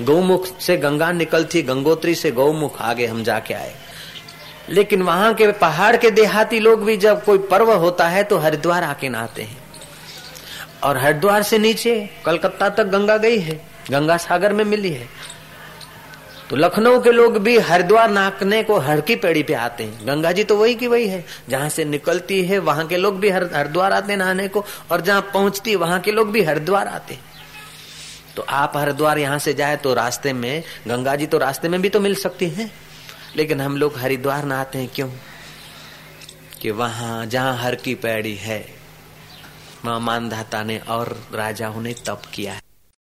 गौमुख 0.00 0.46
से 0.60 0.76
गंगा 0.76 1.10
निकलती, 1.12 1.62
गंगोत्री 1.62 2.14
से 2.14 2.30
गौमुख 2.30 2.80
आगे 2.80 3.06
हम 3.06 3.22
जाके 3.24 3.54
आए। 3.54 3.74
लेकिन 4.70 5.02
वहाँ 5.02 5.32
के 5.34 5.50
पहाड़ 5.52 5.96
के 5.96 6.10
देहाती 6.10 6.60
लोग 6.60 6.84
भी 6.84 6.96
जब 6.96 7.24
कोई 7.24 7.38
पर्व 7.38 7.72
होता 7.72 8.08
है 8.08 8.22
तो 8.24 8.38
हरिद्वार 8.38 8.84
आके 8.84 9.08
नहाते 9.08 9.42
हैं। 9.42 9.58
और 10.82 10.98
हरिद्वार 10.98 11.42
से 11.42 11.58
नीचे 11.58 12.10
कलकत्ता 12.26 12.68
तक 12.68 12.84
गंगा 12.84 13.16
गई 13.16 13.38
है, 13.38 13.60
गंगा 13.90 14.16
सागर 14.16 14.52
में 14.52 14.64
मिली 14.64 14.90
है। 14.90 15.08
तो 16.50 16.56
लखनऊ 16.56 17.00
के 17.00 17.12
लोग 17.12 17.38
भी 17.38 17.58
हरिद्वार 17.58 18.10
नाकने 18.10 18.62
को 18.62 18.78
हर 18.78 19.00
की 19.00 19.16
पेड़ी 19.16 19.42
पे 19.42 19.54
आते 19.54 19.84
हैं। 19.84 20.06
गंगा 20.06 20.32
जी 20.32 20.44
तो 20.44 20.56
वही 20.56 20.74
की 20.74 20.86
वही 20.86 21.08
है, 21.08 21.24
जहाँ 21.48 21.68
से 21.68 21.84
निकलती 21.84 22.42
है 22.44 22.58
वहाँ 22.58 22.86
के 22.86 22.96
लोग 22.96 23.18
भी 23.20 23.30
हरिद्वार 23.30 23.92
आते 23.92 24.12
हैं 24.12 24.18
नहाने 24.18 24.48
को, 24.48 24.64
और 24.90 25.00
जहाँ 25.00 25.20
पहुँचती 25.22 25.76
वहाँ 25.76 26.00
के 26.00 26.12
लोग 26.12 26.30
भी 26.32 26.42
हरिद्वार 26.42 26.88
आते 26.88 27.14
हैं। 27.14 27.31
तो 28.36 28.42
आप 28.42 28.76
हरिद्वार 28.76 29.18
यहाँ 29.18 29.38
से 29.38 29.54
जाए 29.54 29.76
तो 29.76 29.94
रास्ते 29.94 30.32
में, 30.32 30.62
गंगा 30.88 31.16
जी 31.16 31.26
तो 31.26 31.38
रास्ते 31.38 31.68
में 31.68 31.82
भी 31.82 31.88
तो 31.88 32.00
मिल 32.00 32.14
सकती 32.14 32.48
है। 32.48 32.70
लेकिन 33.36 33.60
हम 33.60 33.76
लोग 33.76 33.98
हरिद्वार 33.98 34.44
नहाते 34.44 34.78
हैं 34.78 34.88
क्यों? 34.88 35.10
कि 36.60 36.70
वहाँ, 36.70 37.26
जहाँ 37.26 37.56
हर 37.58 37.74
की 37.74 37.94
पैड़ी 37.94 38.36
है 38.36 38.74
वहाँ 39.84 40.00
मानधाता 40.00 40.62
ने 40.62 40.78
और 40.78 41.26
राजा 41.34 41.74
ने 41.76 41.94
तप 42.06 42.22
किया 42.34 42.52
है। 42.52 42.60